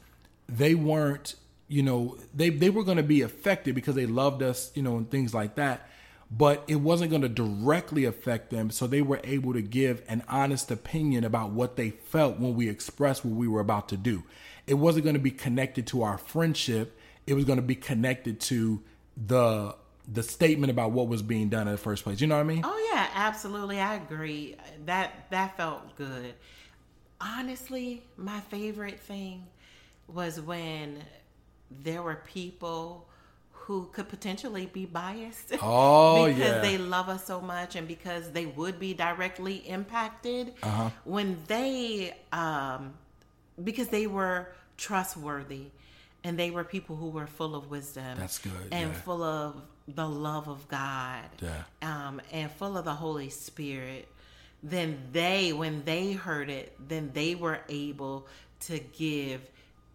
[0.49, 1.36] they weren't,
[1.68, 4.97] you know, they they were going to be affected because they loved us, you know,
[4.97, 5.88] and things like that.
[6.28, 10.22] But it wasn't going to directly affect them, so they were able to give an
[10.28, 14.22] honest opinion about what they felt when we expressed what we were about to do.
[14.71, 16.97] It wasn't going to be connected to our friendship.
[17.27, 18.81] It was going to be connected to
[19.16, 19.75] the
[20.12, 22.21] the statement about what was being done in the first place.
[22.21, 22.62] You know what I mean?
[22.64, 23.81] Oh yeah, absolutely.
[23.81, 24.57] I agree.
[24.87, 26.35] That that felt good.
[27.21, 29.47] Honestly, my favorite thing
[30.09, 30.99] was when
[31.71, 33.07] there were people
[33.53, 35.53] who could potentially be biased.
[35.62, 36.61] Oh, because yeah.
[36.61, 40.91] they love us so much and because they would be directly impacted Uh-huh.
[41.05, 42.95] when they um
[43.62, 44.49] because they were
[44.81, 45.66] trustworthy
[46.24, 49.01] and they were people who were full of wisdom That's good, and yeah.
[49.01, 49.57] full of
[49.89, 51.62] the love of God Yeah.
[51.83, 54.09] um, and full of the Holy Spirit,
[54.62, 58.26] then they, when they heard it, then they were able
[58.61, 59.41] to give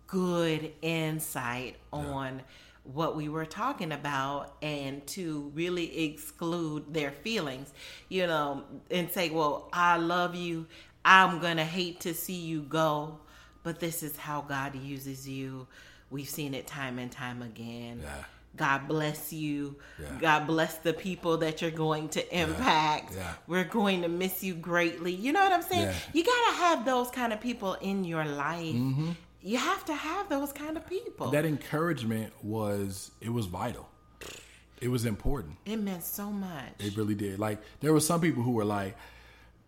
[0.07, 2.41] good insight on
[2.83, 7.73] what we were talking about and to really exclude their feelings,
[8.09, 10.67] you know, and say, well, I love you.
[11.03, 13.19] I'm going to hate to see you go,
[13.65, 15.67] but this is how God uses you.
[16.11, 17.99] We've seen it time and time again.
[18.03, 18.23] Yeah.
[18.55, 19.75] God bless you.
[19.99, 20.07] Yeah.
[20.21, 23.15] God bless the people that you're going to impact.
[23.15, 23.33] Yeah.
[23.47, 25.13] We're going to miss you greatly.
[25.13, 25.87] You know what I'm saying?
[25.87, 25.95] Yeah.
[26.13, 28.75] You got to have those kind of people in your life.
[28.75, 29.09] Mm-hmm.
[29.41, 31.31] You have to have those kind of people.
[31.31, 33.89] That encouragement was it was vital.
[34.79, 35.57] It was important.
[35.65, 36.73] it meant so much.
[36.79, 37.39] It really did.
[37.39, 38.95] Like there were some people who were like,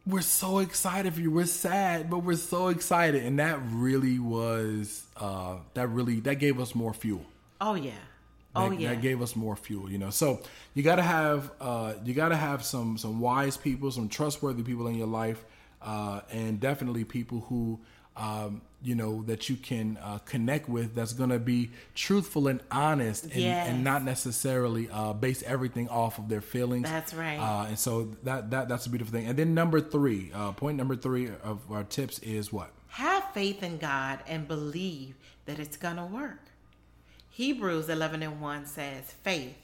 [0.07, 1.31] "We're so excited for you.
[1.31, 6.59] We're sad, but we're so excited," and that really was uh, that really that gave
[6.59, 7.25] us more fuel.
[7.61, 7.91] oh yeah.
[8.55, 8.89] Oh that, yeah.
[8.89, 9.91] that gave us more fuel.
[9.91, 10.39] You know, so
[10.73, 14.63] you got to have uh, you got to have some some wise people, some trustworthy
[14.63, 15.43] people in your life,
[15.81, 17.79] uh, and definitely people who.
[18.17, 22.61] Um, you know that you can uh, connect with that's going to be truthful and
[22.71, 23.67] honest and, Yes.
[23.69, 27.37] and not necessarily uh, base everything off of their feelings That's right.
[27.37, 30.77] uh, and so that, that that's a beautiful thing and then number three uh, point
[30.77, 35.15] number three of our tips is what have faith in God and believe
[35.45, 36.39] that it's going to work.
[37.29, 39.55] Hebrews 11 and 1 says, Faith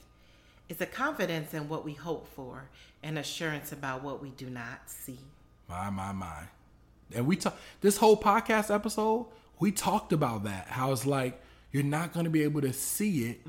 [0.69, 2.69] is a confidence in what we hope for
[3.01, 5.17] and assurance about what we do not see.
[5.67, 6.43] My, my, my.
[7.15, 9.27] And we talk this whole podcast episode,
[9.59, 10.67] we talked about that.
[10.67, 11.41] How it's like
[11.71, 13.41] you're not going to be able to see it.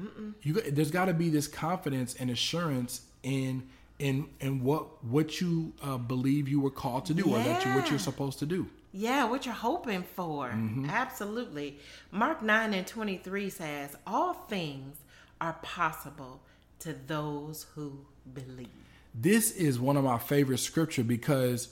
[0.43, 3.65] You there's got to be this confidence and assurance in
[3.99, 7.75] in in what what you uh, believe you were called to do or that you
[7.75, 8.69] what you're supposed to do.
[8.97, 10.55] Yeah, what you're hoping for.
[10.89, 11.81] Absolutely.
[12.13, 14.99] Mark 9 and 23 says, All things
[15.41, 16.41] are possible
[16.79, 17.99] to those who
[18.33, 18.69] believe.
[19.13, 21.71] This is one of my favorite scripture because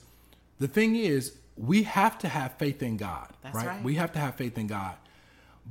[0.59, 3.67] the thing is we have to have faith in God, That's right?
[3.67, 3.83] right.
[3.83, 4.95] We have to have faith in God.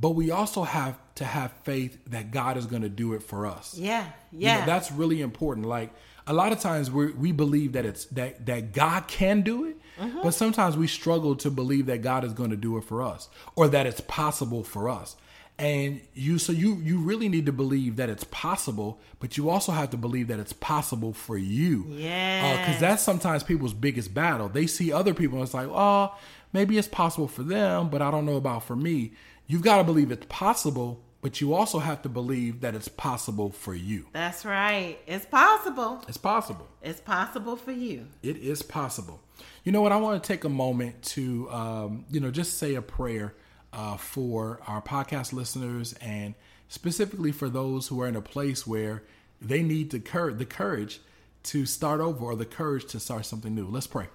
[0.01, 3.47] But we also have to have faith that God is going to do it for
[3.47, 3.77] us.
[3.77, 4.61] Yeah, You yeah.
[4.61, 5.67] know, that's really important.
[5.67, 5.93] Like
[6.27, 9.77] a lot of times we we believe that it's that that God can do it,
[10.01, 10.23] Mm-hmm.
[10.23, 13.29] but sometimes we struggle to believe that God is going to do it for us
[13.57, 15.17] or that it's possible for us.
[15.59, 19.71] And you so you you really need to believe that it's possible, but you also
[19.73, 21.87] have to believe that it's possible for you.
[21.89, 22.59] Yes.
[22.59, 24.49] Because that's sometimes people's biggest battle.
[24.49, 26.15] They see other people and it's like, oh,
[26.53, 29.13] maybe it's possible for them, but I don't know about for me.
[29.47, 33.51] You've got to believe it's possible, but you also have to believe that it's possible
[33.51, 34.07] for you.
[34.13, 34.99] That's right.
[35.07, 36.03] It's possible.
[36.09, 36.67] It's possible.
[36.83, 38.07] It's possible for you.
[38.23, 39.21] It is possible.
[39.65, 39.93] You know what?
[39.93, 43.35] I want to take a moment to, um, you know, just say a prayer
[43.73, 46.35] uh, for our podcast listeners and
[46.69, 49.03] specifically for those who are in a place where
[49.41, 51.01] they need the, cour- the courage
[51.45, 53.67] to start over or the courage to start something new.
[53.67, 54.07] Let's pray.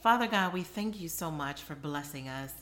[0.00, 2.52] Father God, we thank you so much for blessing us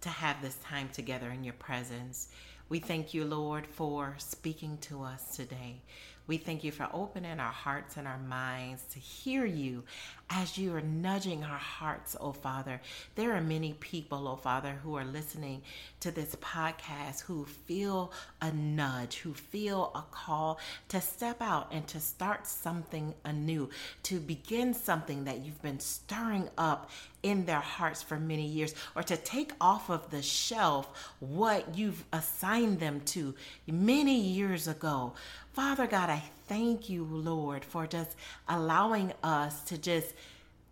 [0.00, 2.28] to have this time together in your presence.
[2.68, 5.82] We thank you, Lord, for speaking to us today.
[6.26, 9.84] We thank you for opening our hearts and our minds to hear you
[10.30, 12.80] as you are nudging our hearts, oh Father.
[13.14, 15.62] There are many people, oh Father, who are listening
[16.00, 20.58] to this podcast who feel a nudge, who feel a call
[20.88, 23.70] to step out and to start something anew,
[24.04, 26.90] to begin something that you've been stirring up
[27.22, 32.04] in their hearts for many years, or to take off of the shelf what you've
[32.12, 33.34] assigned them to
[33.66, 35.14] many years ago.
[35.52, 38.16] Father God, I thank you, Lord, for just
[38.48, 40.14] allowing us to just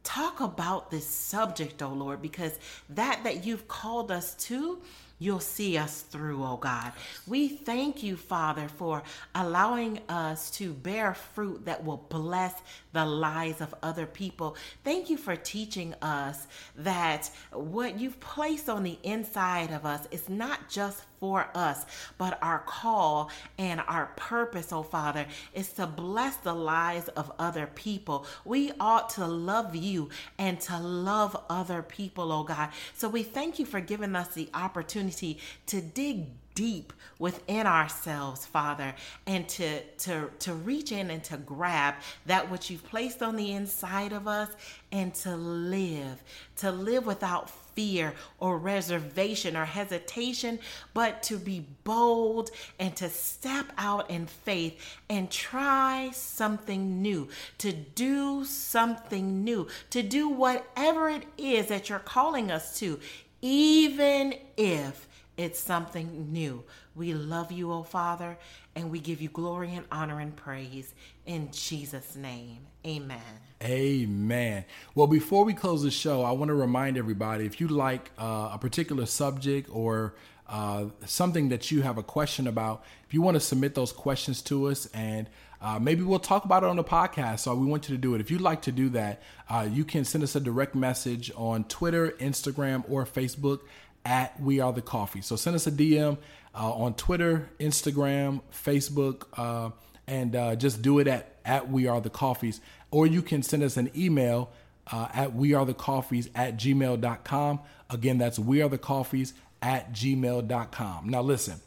[0.03, 2.59] talk about this subject, oh Lord, because
[2.91, 4.79] that that you've called us to,
[5.19, 6.93] you'll see us through, oh God.
[7.27, 9.03] We thank you, Father, for
[9.35, 12.55] allowing us to bear fruit that will bless
[12.93, 14.57] the lives of other people.
[14.85, 16.47] Thank you for teaching us
[16.77, 21.85] that what you've placed on the inside of us is not just for us,
[22.19, 27.67] but our call and our purpose, oh Father, is to bless the lives of other
[27.67, 28.27] people.
[28.45, 32.71] We ought to love you and to love other people, oh God.
[32.95, 36.27] So we thank you for giving us the opportunity to dig
[36.57, 38.95] deep within ourselves father
[39.27, 41.95] and to to to reach in and to grab
[42.25, 44.49] that which you've placed on the inside of us
[44.91, 46.23] and to live
[46.57, 50.59] to live without fear or reservation or hesitation
[50.95, 52.51] but to be bold
[52.81, 57.29] and to step out in faith and try something new
[57.59, 62.99] to do something new to do whatever it is that you're calling us to
[63.43, 65.06] even if
[65.37, 66.65] it's something new.
[66.95, 68.39] We love you, oh Father,
[68.75, 70.95] and we give you glory and honor and praise
[71.27, 72.61] in Jesus' name.
[72.87, 73.21] Amen.
[73.63, 74.65] Amen.
[74.95, 78.51] Well, before we close the show, I want to remind everybody if you like uh,
[78.53, 80.15] a particular subject or
[80.49, 84.41] uh, something that you have a question about, if you want to submit those questions
[84.43, 85.29] to us and
[85.61, 87.41] uh, maybe we'll talk about it on the podcast.
[87.41, 88.21] So we want you to do it.
[88.21, 91.65] If you'd like to do that, uh, you can send us a direct message on
[91.65, 93.61] Twitter, Instagram, or Facebook
[94.07, 95.21] at We Are the Coffee.
[95.21, 96.17] So send us a DM
[96.55, 99.71] uh, on Twitter, Instagram, Facebook, uh,
[100.07, 102.61] and uh, just do it at, at We Are the Coffees.
[102.93, 104.51] Or you can send us an email
[104.91, 107.61] uh, at We Are the Coffees at gmail.com.
[107.91, 111.11] Again, that's We Are the Coffees at gmail.com.
[111.11, 111.61] Now, listen,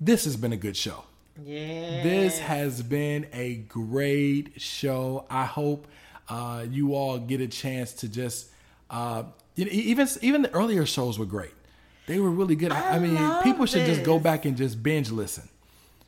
[0.00, 1.04] this has been a good show.
[1.44, 2.04] Yeah.
[2.04, 5.26] This has been a great show.
[5.28, 5.88] I hope
[6.28, 8.48] uh, you all get a chance to just
[8.90, 9.24] uh,
[9.58, 11.50] you know, even even the earlier shows were great.
[12.06, 12.72] They were really good.
[12.72, 15.48] I, I mean, people should just go back and just binge listen